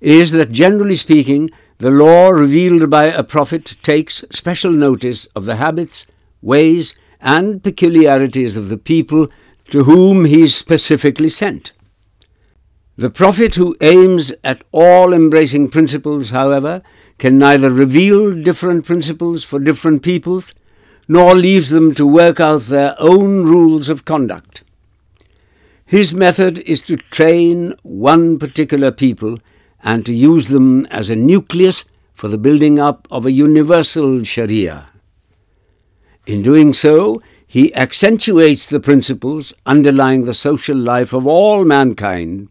[0.00, 5.56] is that, generally speaking, the law revealed by a prophet takes special notice of the
[5.56, 6.06] habits,
[6.40, 9.28] ways, and peculiarities of the people
[9.68, 11.70] to whom he is specifically sent.
[13.02, 16.82] The prophet who aims at all-embracing principles, however,
[17.18, 20.54] can neither reveal different principles for different peoples,
[21.08, 24.62] nor leave them to work out their own rules of conduct.
[25.84, 29.40] His method is to train one particular people
[29.82, 31.84] and to use them as a nucleus
[32.14, 34.90] for the building up of a universal Sharia.
[36.24, 42.48] In doing so, he accentuates the principles underlying the social life of all mankind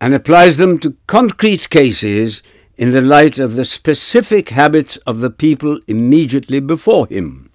[0.00, 2.42] and applies them to concrete cases
[2.76, 7.50] in the light of the specific habits of the people immediately before him.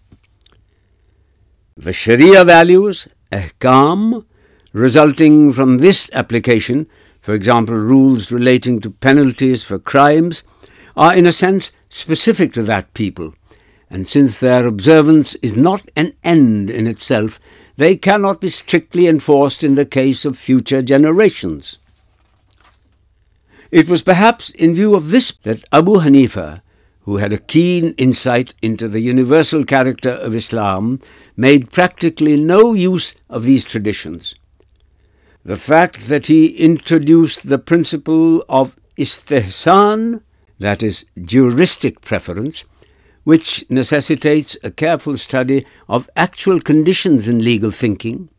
[1.76, 4.26] The Sharia values, ahkam,
[4.74, 6.88] resulting from this application,
[7.22, 10.44] for example, rules relating to penalties for crimes,
[10.96, 13.34] are in a sense specific to that people,
[13.90, 17.40] and since their observance is not an end in itself,
[17.78, 21.70] they cannot be strictly enforced in the case of future generations.
[23.74, 26.62] It was perhaps in view of this that Abu Hanifa,
[27.06, 31.02] who had a keen insight into the universal character of Islam,
[31.36, 34.36] made practically no use of these traditions.
[35.44, 40.22] The fact that he introduced the principle of istihsan,
[40.60, 42.66] that is, juristic preference,
[43.24, 48.30] which necessitates a careful study of actual conditions in legal thinking,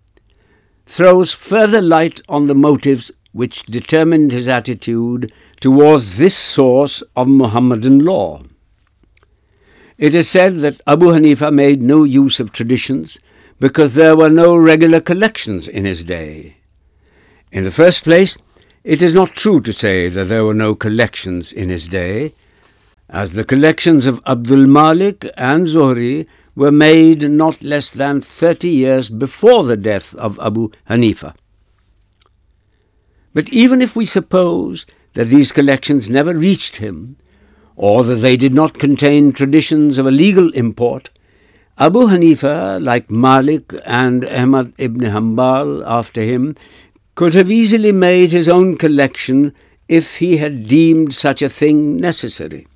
[0.87, 7.99] throws further light on the motives which determined his attitude towards this source of Muhammadan
[7.99, 8.43] law.
[9.99, 13.19] It is said that Abu Hanifa made no use of traditions
[13.59, 16.59] because there were no regular collections in his day.
[17.51, 18.39] In the first place,
[18.85, 22.33] it is not true to say that there were no collections in his day,
[23.09, 29.09] as the collections of Abdul Malik and Zuhri were made not less than 30 years
[29.11, 31.33] before the death of Abu Hanifa.
[33.35, 37.17] But even if we suppose that these collections never reached him,
[37.77, 41.11] or that they did not contain traditions of a legal import,
[41.77, 46.55] Abu Hanifa, like Malik and Ahmad ibn Hanbal after him,
[47.17, 49.53] could have easily made his own collection
[49.89, 52.69] if he had deemed such a thing necessary.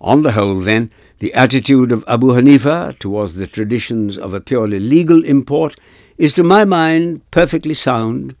[0.00, 4.78] On the whole, then, the attitude of Abu Hanifa towards the traditions of a purely
[4.78, 5.76] legal import
[6.18, 8.32] is, to my mind, perfectly sound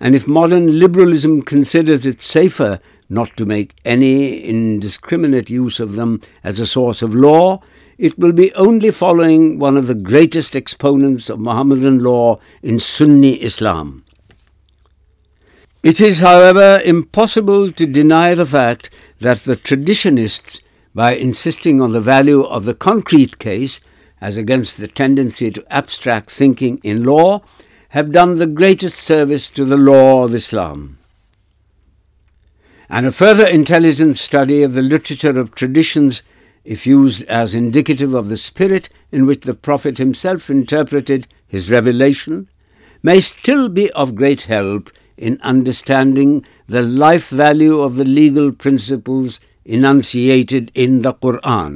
[0.00, 6.20] and if modern liberalism considers it safer not to make any indiscriminate use of them
[6.42, 7.62] as a source of law,
[7.96, 13.34] it will be only following one of the greatest exponents of Mohammedan law in Sunni
[13.34, 14.04] Islam.
[15.82, 18.90] It is, however, impossible to deny the fact
[19.20, 20.60] that the traditionists,
[20.94, 23.80] by insisting on the value of the concrete case
[24.20, 27.42] as against the tendency to abstract thinking in law,
[27.96, 30.80] have done the greatest service to the law of Islam.
[32.90, 36.14] And a further intelligent study of the literature of traditions,
[36.64, 42.48] if used as indicative of the spirit in which the Prophet himself interpreted his revelation,
[43.04, 49.40] may still be of great help in understanding the life value of the legal principles
[49.64, 51.74] enunciated in the Qur'an.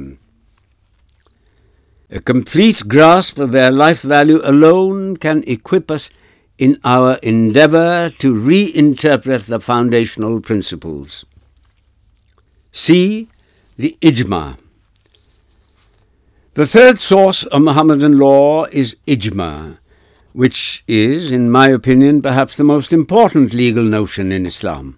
[2.13, 6.09] A complete grasp the life value alone can equip us
[6.65, 8.29] in our endeavour to
[8.81, 11.13] reinterpret the foundational principles
[12.85, 13.01] see
[13.81, 14.41] the ijma
[16.57, 18.35] the third سوس ا محمد ان law
[18.79, 19.51] is ijma
[20.43, 20.55] which
[20.97, 24.91] is in my opinion ہیوز the most important legal notion in Islam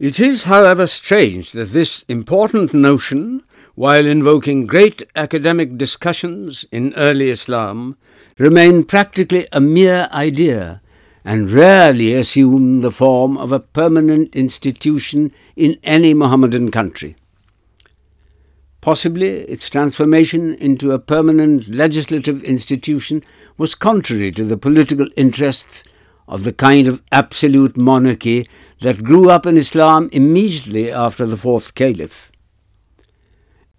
[0.00, 3.24] it is however strange this important notion
[3.74, 7.96] while invoking great academic discussions in early Islam,
[8.38, 10.80] remain practically a mere idea
[11.24, 17.14] and rarely assume the form of a permanent institution in any Mohammedan country.
[18.80, 23.22] Possibly its transformation into a permanent legislative institution
[23.56, 25.84] was contrary to the political interests
[26.26, 28.48] of the kind of absolute monarchy
[28.80, 32.18] that grew up in Islam immediately after the fourth caliph.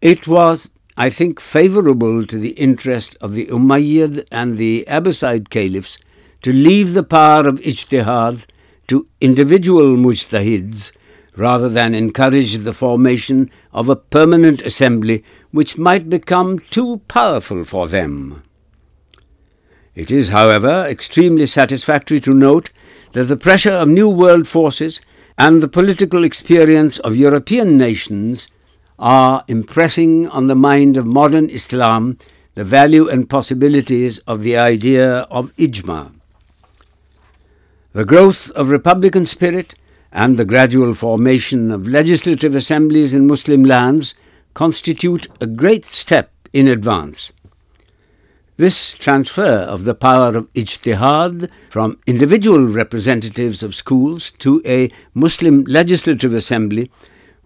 [0.04, 5.98] It was, I think, favorable to the interest of the Umayyad and the Abbasid caliphs
[6.42, 8.46] to leave the power of ijtihad
[8.88, 10.92] to individual mujtahids
[11.38, 17.88] rather than encourage the formation of a permanent assembly which might become too powerful for
[17.88, 18.44] them.
[19.96, 22.72] It is, however, extremely satisfactory to note
[23.14, 25.00] that the pressure of new world forces
[25.38, 28.42] and the political experience of European nations
[29.04, 32.18] are impressing on the mind of modern Islam
[32.56, 35.08] the value and possibilities of the idea
[35.40, 36.14] of ijma.
[37.92, 39.76] The growth of republican spirit
[40.12, 44.16] and the gradual formation of legislative assemblies in Muslim lands
[44.54, 47.34] constitute a great step in advance.
[48.56, 54.80] This transfer of the power of ijtihad from individual representatives of schools to a
[55.14, 56.90] Muslim legislative assembly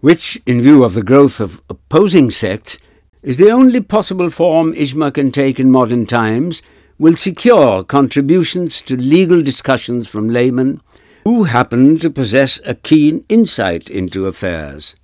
[0.00, 2.78] which, in view of the growth of opposing sects,
[3.22, 6.62] is the only possible form IJMA can take in modern times,
[6.98, 10.80] will secure contributions to legal discussions from laymen
[11.24, 14.94] who happen to possess a keen insight into affairs.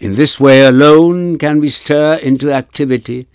[0.00, 3.28] In this way alone can we stir into activity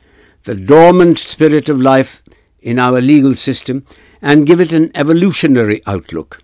[0.43, 2.21] the dormant spirit of life
[2.59, 3.85] in our legal system
[4.21, 6.43] and give it an evolutionary outlook.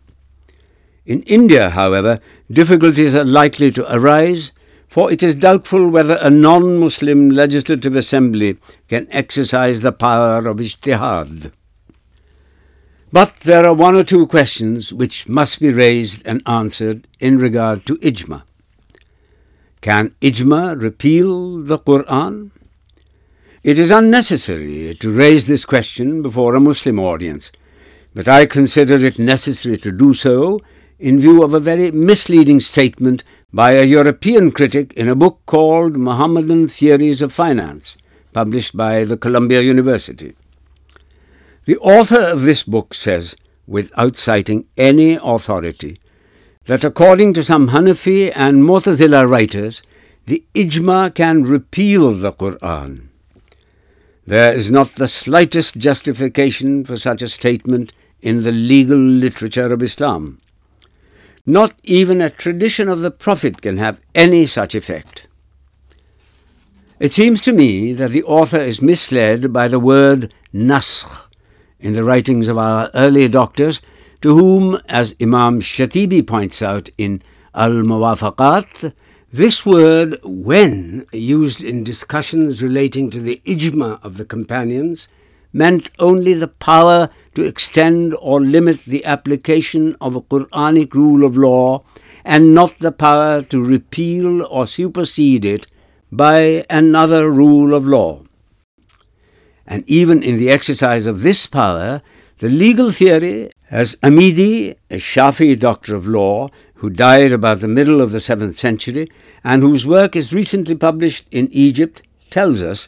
[1.06, 2.22] In India, however,
[2.58, 4.50] difficulties are likely to arise
[4.96, 5.36] for it is
[5.68, 8.52] doubtful whether a non Muslim legislative assembly
[8.90, 11.46] can exercise the power of اشتہاد
[13.14, 17.80] but there are one or two questions which must be raised and answered in regard
[17.88, 18.38] to ijma
[19.84, 22.44] can ijma repeal the Quran
[23.70, 27.52] it is unnecessary to raise this question before a Muslim audience
[28.16, 30.58] but I consider it necessary to do so
[31.00, 33.24] in view of a very misleading statement
[33.54, 37.98] by a European critic in a book called Mohammedan Theories of Finance,
[38.34, 40.36] published by the Columbia University.
[41.66, 43.36] The author of this book says,
[43.68, 46.00] without citing any authority,
[46.66, 49.84] that according to some Hanafi and Mu'tazila writers,
[50.28, 53.10] the ijma can repeal the Qur'an.
[54.26, 59.82] There is not the slightest justification for such a statement in the legal literature of
[59.82, 60.34] Islam.
[61.54, 63.92] Not even a tradition of the Prophet can have
[64.22, 65.20] any such effect
[67.04, 68.06] it seems to me the
[68.40, 70.26] author is misled by the word
[70.74, 71.16] نسخ
[71.84, 73.80] in the writing early doctors
[74.22, 78.84] to whom as Imam Shatibi points out انموافقات
[79.40, 80.14] this word
[80.48, 85.08] when used in discussion relating to the ijma of the companions
[85.60, 87.06] meant only the power
[87.36, 91.76] to extend or limit the application آفرک rule of law
[92.34, 95.48] and not the power to repeal or supersede
[96.18, 96.60] by
[96.96, 98.04] another rule of law
[99.74, 101.98] and even in exercise of this power
[102.42, 104.72] the legal theories Amidi
[105.14, 106.30] Shafi doctor of law
[106.84, 109.06] who died by the middle of the seven century
[109.44, 112.88] and whose work is recently published in Egypt's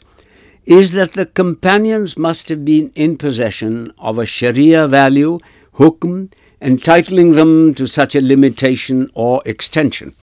[0.76, 5.38] is that the companions must have been in possession of a Sharia value,
[5.76, 10.14] hukm, entitling them to such a limitation or extension.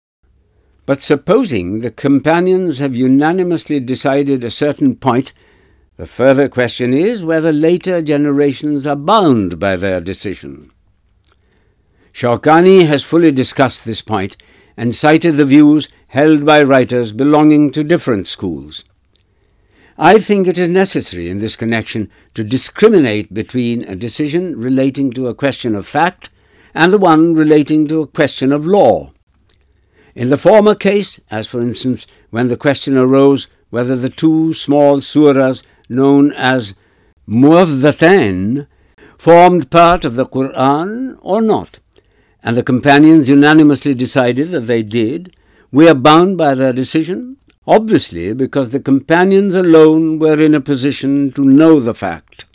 [0.85, 5.33] But supposing the companions have unanimously decided a certain point,
[5.97, 10.69] the further question is whether later generations are bound by their decision.
[12.13, 14.37] Shawkani has fully discussed this point
[14.77, 18.83] and cited the views held by writers belonging to different schools.
[19.97, 25.27] I think it is necessary in this connection to discriminate between a decision relating to
[25.27, 26.29] a question of fact
[26.73, 29.13] and the one relating to a question of law.
[30.13, 34.97] In the former case, as for instance when the question arose whether the two small
[34.97, 36.75] surahs known as
[37.27, 38.67] Muawwidhatayn
[39.17, 41.79] formed part of the Qur'an or not,
[42.43, 45.35] and the companions unanimously decided that they did,
[45.71, 47.31] we are bound by their decision
[47.67, 52.45] obviously because the companions alone were in a position to know the fact.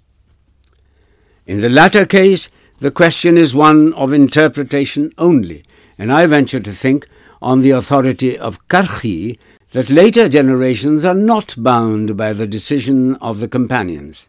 [1.47, 5.65] In the latter case, the question is one of interpretation only,
[5.99, 7.09] and I venture to think,
[7.43, 9.39] on the authority of Karchi,
[9.73, 14.29] that later generations are not bound by the decision of the companions.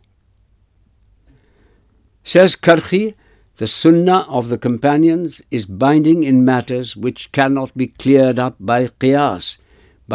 [2.24, 3.16] Says Karchi,
[3.58, 8.88] the sunnah of the companions is binding in matters which cannot be cleared up by
[8.88, 9.58] qiyas,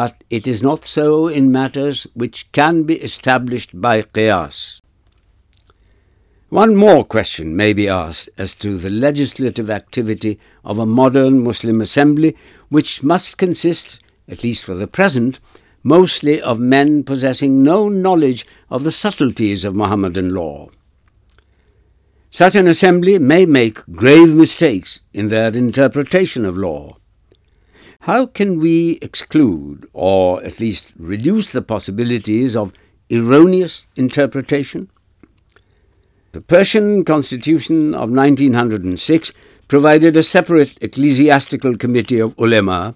[0.02, 4.82] but it is not so in matters which can be established by qiyas.
[6.50, 11.80] One more question may be asked as to the legislative activity of a modern Muslim
[11.80, 12.36] assembly,
[12.68, 15.40] which must consist, at least for the present,
[15.82, 20.68] mostly of men possessing no knowledge of the subtleties of Mohammedan law.
[22.30, 26.92] Such an assembly may make grave mistakes in their interpretation of law.
[28.06, 32.72] How can we exclude or at least reduce the possibilities of
[33.10, 34.88] erroneous interpretation?
[36.30, 39.32] The Persian Constitution of 1906
[39.66, 42.94] provided a separate ecclesiastical committee of ulema,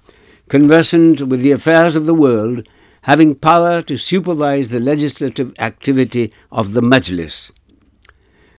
[0.48, 2.68] conversant with the affairs of the world,
[3.02, 7.50] having power to supervise the legislative activity of the Majlis.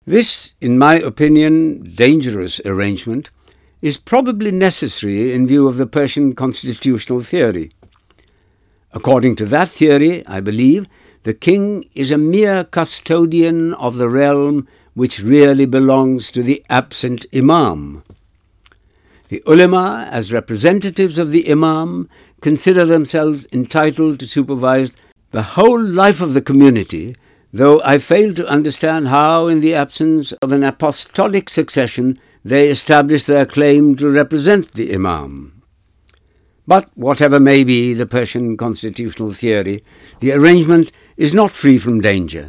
[0.05, 3.29] This, in my opinion, dangerous arrangement
[3.83, 7.73] is probably necessary in view of the Persian constitutional theory.
[8.93, 10.87] According to that theory, I believe,
[11.23, 17.27] the king is a mere custodian of the realm which really belongs to the absent
[17.35, 18.03] imam.
[19.29, 22.09] The ulema, as representatives of the imam,
[22.41, 24.97] consider themselves entitled to supervise
[25.31, 27.15] the whole life of the community,
[27.53, 33.25] though I fail to understand how, in the absence of an apostolic succession, they establish
[33.25, 35.63] their claim to represent the Imam.
[36.67, 39.85] But whatever may be the Persian constitutional theory,
[40.21, 42.49] the arrangement is not free from danger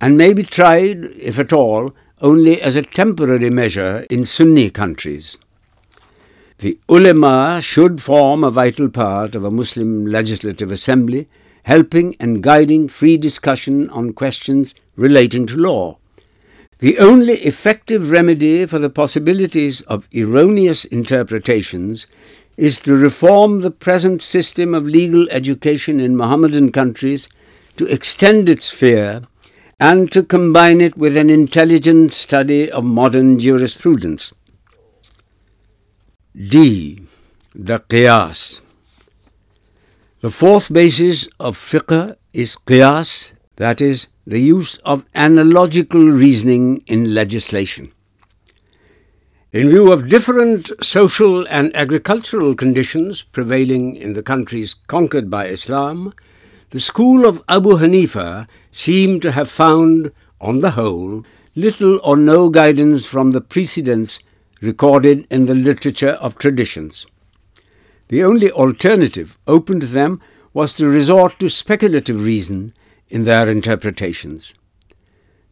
[0.00, 5.38] and may be tried, if at all, only as a temporary measure in Sunni countries.
[6.58, 11.28] The ulema should form a vital part of a Muslim legislative assembly,
[11.64, 15.88] helping and guiding free discussion on questions relating to law.
[16.82, 22.04] The only effective remedy for the possibilities of erroneous interpretations
[22.66, 27.26] is to reform the present system of legal education in Mohammedan countries
[27.78, 29.18] to extend its sphere
[29.86, 33.36] and to combine it with an intelligent study of modern
[33.68, 34.32] jurisprudence
[36.52, 36.94] the
[37.68, 38.38] the قیاس
[40.22, 42.00] the fourth bases of فکر
[42.42, 43.14] از قیاس
[43.56, 47.92] that is, the use of analogical reasoning in legislation.
[49.52, 56.14] In view of different social and agricultural conditions prevailing in the countries conquered by Islam,
[56.70, 60.10] the school of Abu Hanifa seemed to have found,
[60.40, 64.20] on the whole, little or no guidance from the precedents
[64.62, 67.06] recorded in the literature of traditions.
[68.08, 70.22] The only alternative open to them
[70.54, 72.70] was to resort to speculative reason
[73.12, 74.54] in their interpretations.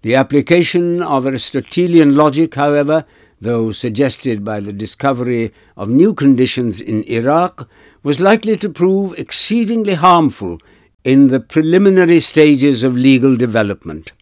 [0.02, 3.04] The application of Aristotelian logic, however,
[3.38, 7.68] though suggested by the discovery of new conditions in Iraq,
[8.02, 10.58] was likely to prove exceedingly harmful
[11.04, 14.12] in the preliminary stages of legal development.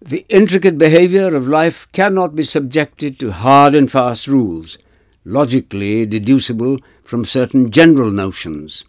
[0.00, 4.76] The intricate behavior of life cannot be subjected to hard and fast rules,
[5.24, 8.84] logically deducible from certain general notions.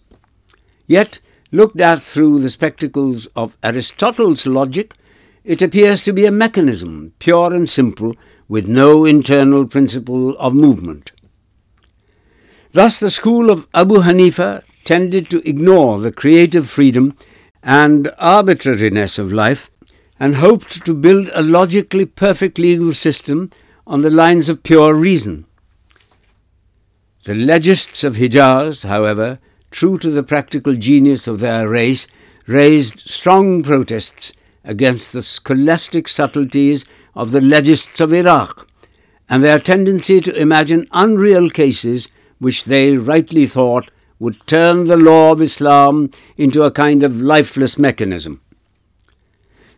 [0.88, 1.10] Yet
[1.54, 4.96] Looked at through the spectacles of Aristotle's logic,
[5.44, 8.16] it appears to be a mechanism, pure and simple,
[8.50, 11.12] with no internal principle of movement.
[12.72, 17.16] Thus, the school of Abu Hanifa tended to ignore the creative freedom
[17.62, 19.70] and arbitrariness of life
[20.20, 23.52] and hoped to build a logically perfect legal system
[23.86, 25.46] on the lines of pure reason.
[27.26, 29.38] The legists of Hijaz, however,
[29.74, 32.08] true to the practical genius of their race,
[32.48, 34.34] raised strong protests
[34.64, 38.70] against the scholastic subtleties of the legists of Iraq
[39.28, 42.08] and their tendency to imagine unreal cases
[42.40, 43.90] which they rightly thought
[44.20, 48.42] would turn the law of Islam into a kind of lifeless mechanism.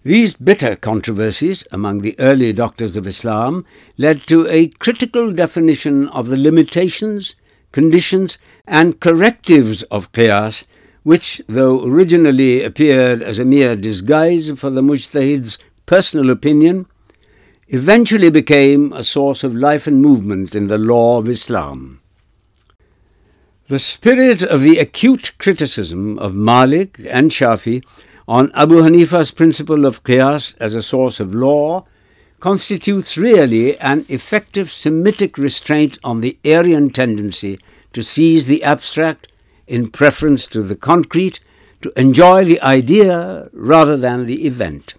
[0.04, 3.66] These bitter controversies among the early doctors of Islam
[3.98, 7.36] led to a critical definition of the limitations,
[7.72, 8.38] conditions
[8.68, 10.54] and correctives of قیاس
[11.10, 11.26] which
[11.56, 13.76] the originally appear as a mere
[14.10, 15.48] disguise for the مجتحد
[15.90, 21.86] personal opinion eventually became a source of life and movement in the law of Islam
[23.70, 27.80] the spirit of the acute criticism of Malik and Shafi
[28.36, 31.80] on Abu Hanifa his principle of chaos as a source of law
[32.44, 37.56] constitutes really an effective Semitic restraint on the Aryan tendency
[37.96, 39.30] to seize the abstract
[39.68, 41.40] in preference to the concrete,
[41.82, 44.96] to enjoy the idea rather than the event.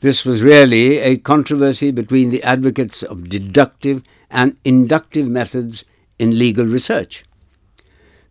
[0.00, 5.84] This was really a controversy between the advocates of deductive and inductive methods
[6.18, 7.26] in legal research.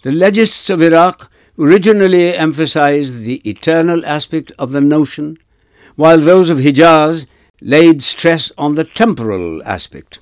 [0.02, 5.38] The legists of Iraq originally emphasized the eternal aspect of the notion,
[5.96, 7.28] while those of Hijaz
[7.62, 10.14] laid stress on the temporal aspect.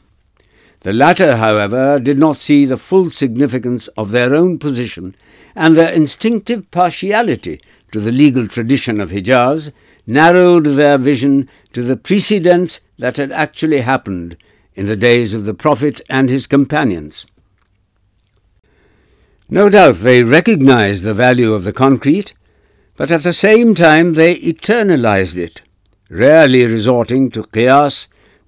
[0.84, 5.15] The latter, however, did not see the full significance of their own position,
[5.56, 7.61] and their instinctive partiality
[7.91, 9.72] to the legal tradition of Hijaz
[10.06, 14.36] narrowed their vision to the precedents that had actually happened
[14.76, 17.26] in the days of the Prophet and his companions.
[19.49, 22.34] No doubt they recognized the value of the concrete,
[22.98, 25.61] but at the same time they eternalized it,
[26.10, 28.07] rarely resorting to qiyas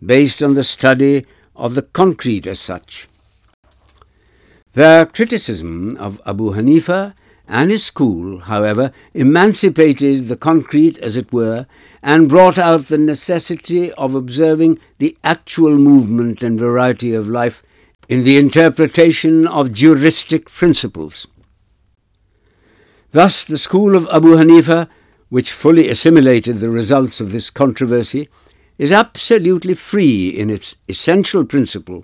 [0.10, 1.24] based on the study
[1.56, 3.08] of the concrete as such.
[4.74, 7.14] The criticism of Abu Hanifa
[7.48, 11.68] and his school, however, emancipated the concrete, as it were,
[12.02, 17.64] and brought out the necessity of observing the actual movement and variety of life
[18.10, 21.28] in the interpretation of juristic principles.
[23.12, 24.90] Thus, the school of Abu Hanifa,
[25.30, 28.28] which fully assimilated the results of this controversy,
[28.78, 32.04] is absolutely free in its essential principle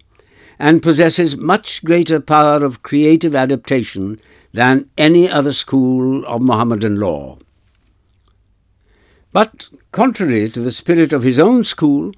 [0.58, 4.20] and possesses much greater power of creative adaptation
[4.54, 7.40] than any other school of Mohammedan law.
[9.34, 12.12] But, contrary to the spirit of his own school,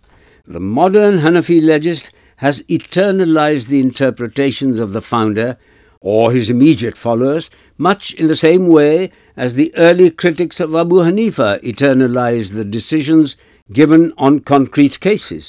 [0.46, 5.58] the modern Hanafi legist has eternalized the interpretations of the founder
[6.02, 10.98] or his immediate followers, much in the same way as the early critics of Abu
[10.98, 13.38] Hanifa eternalized the decisions
[13.78, 15.44] given on concrete cases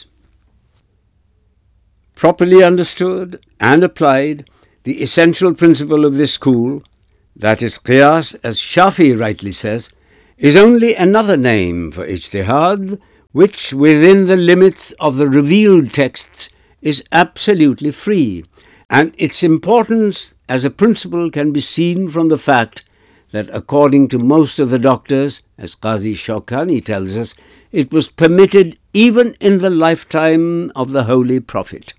[2.21, 3.35] properly understood
[3.67, 4.43] and applied
[4.87, 6.77] the essential principle of the school
[7.43, 12.93] that is قیاس as Shafi rightly says is only another name for اشتہاد
[14.11, 16.49] within the limits of the revealed texts
[16.87, 18.23] is absolutely free
[18.89, 20.23] and its importance
[20.53, 22.81] as a principle can be seen from the fact
[23.35, 26.93] that according to most of the doctors as Qazi Shaukani L
[27.75, 31.93] It was permitted even in the lifetime of the Holy Prophet.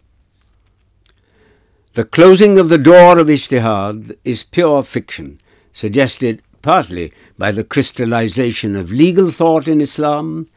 [1.96, 5.38] The closing of the door of ijtihad is pure fiction,
[5.74, 10.48] suggested partly by the crystallization of legal thought in Islam,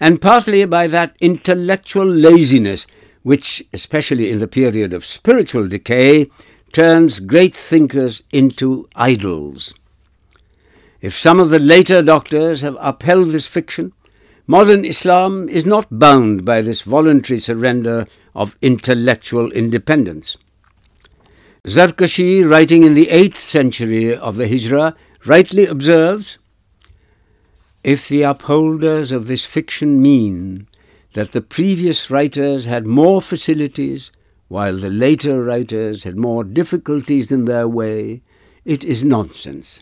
[0.00, 2.86] and partly by that intellectual laziness
[3.22, 6.30] which, especially in the period of spiritual decay,
[6.72, 9.74] turns great thinkers into idols.
[11.02, 13.90] If some of the later doctors have upheld this fiction,
[14.48, 20.36] Modern Islam is not bound by this voluntary surrender of intellectual independence.
[21.64, 24.96] Zarkashi, writing in the 8th century of the Hijra,
[25.26, 26.38] rightly observes,
[27.84, 30.66] "If the upholders of this fiction mean
[31.12, 34.10] that the previous writers had more facilities,
[34.48, 38.22] while the later writers had more difficulties in their way,
[38.64, 39.80] it is nonsense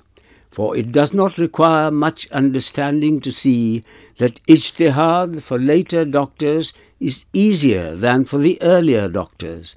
[0.51, 3.85] for it does not require much understanding to see
[4.19, 9.77] that ijtihad for later doctors is easier than for the earlier doctors.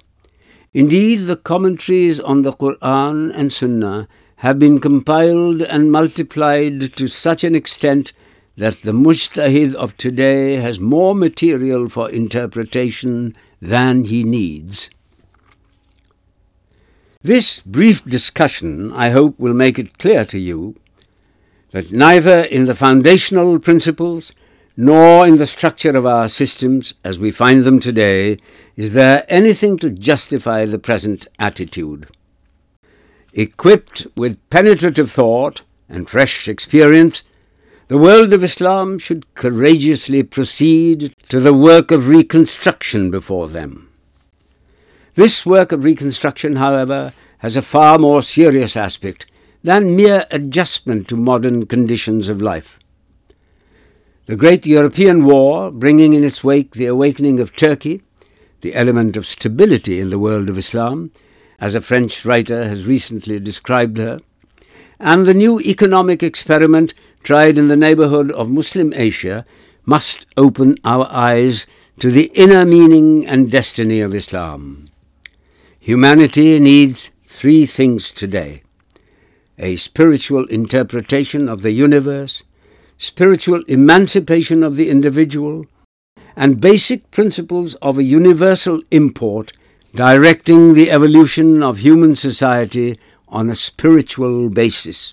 [0.72, 7.44] Indeed, the commentaries on the Qur'an and Sunnah have been compiled and multiplied to such
[7.44, 8.12] an extent
[8.56, 14.90] that the mujtahid of today has more material for interpretation than he needs.
[17.24, 20.78] This brief discussion, I hope, will make it clear to you
[21.70, 24.34] that neither in the foundational principles
[24.76, 28.36] nor in the structure of our systems as we find them today
[28.76, 32.08] is there anything to justify the present attitude.
[33.32, 37.22] Equipped with penetrative thought and fresh experience,
[37.88, 43.72] the world of Islam should courageously proceed to the work of reconstruction before them.
[45.14, 49.26] This work of reconstruction, however, has a far more serious aspect
[49.62, 52.80] than mere adjustment to modern conditions of life.
[54.26, 58.02] The Great European War, bringing in its wake the awakening of Turkey,
[58.62, 61.12] the element of stability in the world of Islam,
[61.60, 64.18] as a French writer has recently described her,
[64.98, 66.92] and the new economic experiment
[67.22, 69.46] tried in the neighbourhood of Muslim Asia
[69.84, 71.66] must open our eyes
[72.00, 74.80] to the inner meaning and destiny of Islam.
[75.84, 78.62] Humanity needs three things today:
[79.58, 82.42] a spiritual interpretation of the universe,
[82.96, 85.66] spiritual emancipation of the individual,
[86.36, 89.52] and basic principles of a universal import
[89.94, 95.12] directing the evolution of human society on a spiritual basis.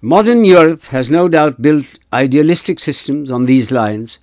[0.00, 4.18] Modern Europe has no doubt built idealistic systems on these lines,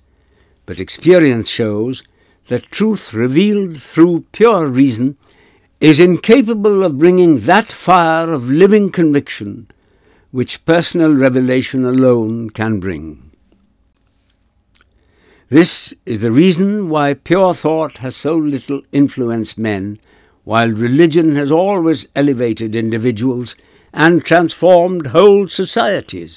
[0.66, 2.02] but experience shows
[2.50, 5.08] that truth revealed through pure reason
[5.90, 9.52] is incapable of bringing that fire of living conviction
[10.38, 13.06] which personal revelation alone can bring.
[15.56, 15.72] This
[16.12, 19.84] is the reason why pure thought has so little influenced men,
[20.50, 23.56] while religion has always elevated individuals
[23.92, 26.36] and transformed whole societies.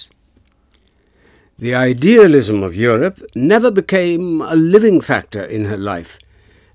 [1.60, 6.18] The idealism of Europe never became a living factor in her life,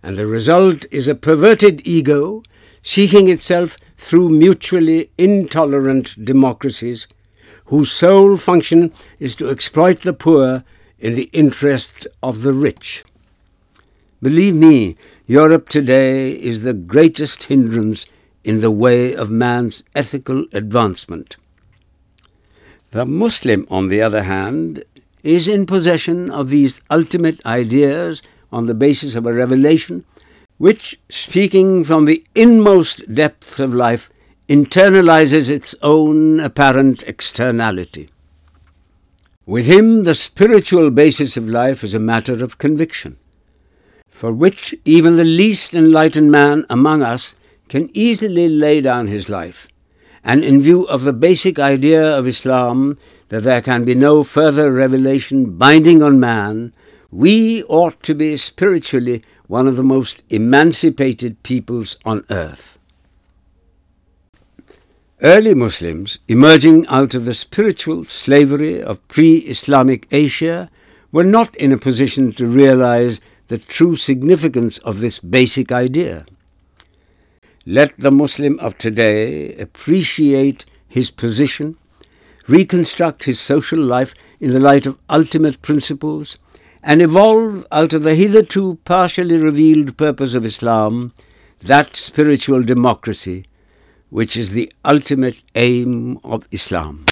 [0.05, 2.45] and the result is a perverted ego
[2.81, 7.09] seeking itself through mutually intolerant democracies
[7.65, 10.63] whose sole function is to exploit the poor
[11.01, 13.05] in the interest of the rich.
[14.23, 14.97] Believe me,
[15.27, 18.07] Europe today is the greatest hindrance
[18.45, 21.37] in the way of man's ethical advancement.
[22.91, 24.83] The Muslim, on the other hand,
[25.23, 30.07] is in possession of these ultimate ideas on the basis of a revelation
[30.57, 34.09] which, speaking from the inmost depths of life,
[34.49, 38.09] internalizes its own apparent externality.
[39.45, 43.19] With him, the spiritual basis of life is a matter of conviction,
[44.09, 47.35] for which even the least enlightened man among us
[47.69, 49.67] can easily lay down his life,
[50.25, 54.73] and in view of the basic idea of Islam that there can be no further
[54.73, 56.73] revelation binding on man,
[57.11, 62.79] we ought to be spiritually one of the most emancipated peoples on earth.
[65.21, 70.71] Early Muslims, emerging out of the spiritual slavery of pre-Islamic Asia,
[71.11, 76.27] were not in a position to realize the true significance of this basic idea.
[77.71, 81.77] Let the Muslim of today appreciate his position,
[82.47, 86.39] reconstruct his social life in the light of ultimate principles,
[86.83, 91.13] and evolve out of the hitherto partially revealed purpose of Islam
[91.61, 93.45] that spiritual democracy
[94.09, 97.05] which is the ultimate aim of Islam.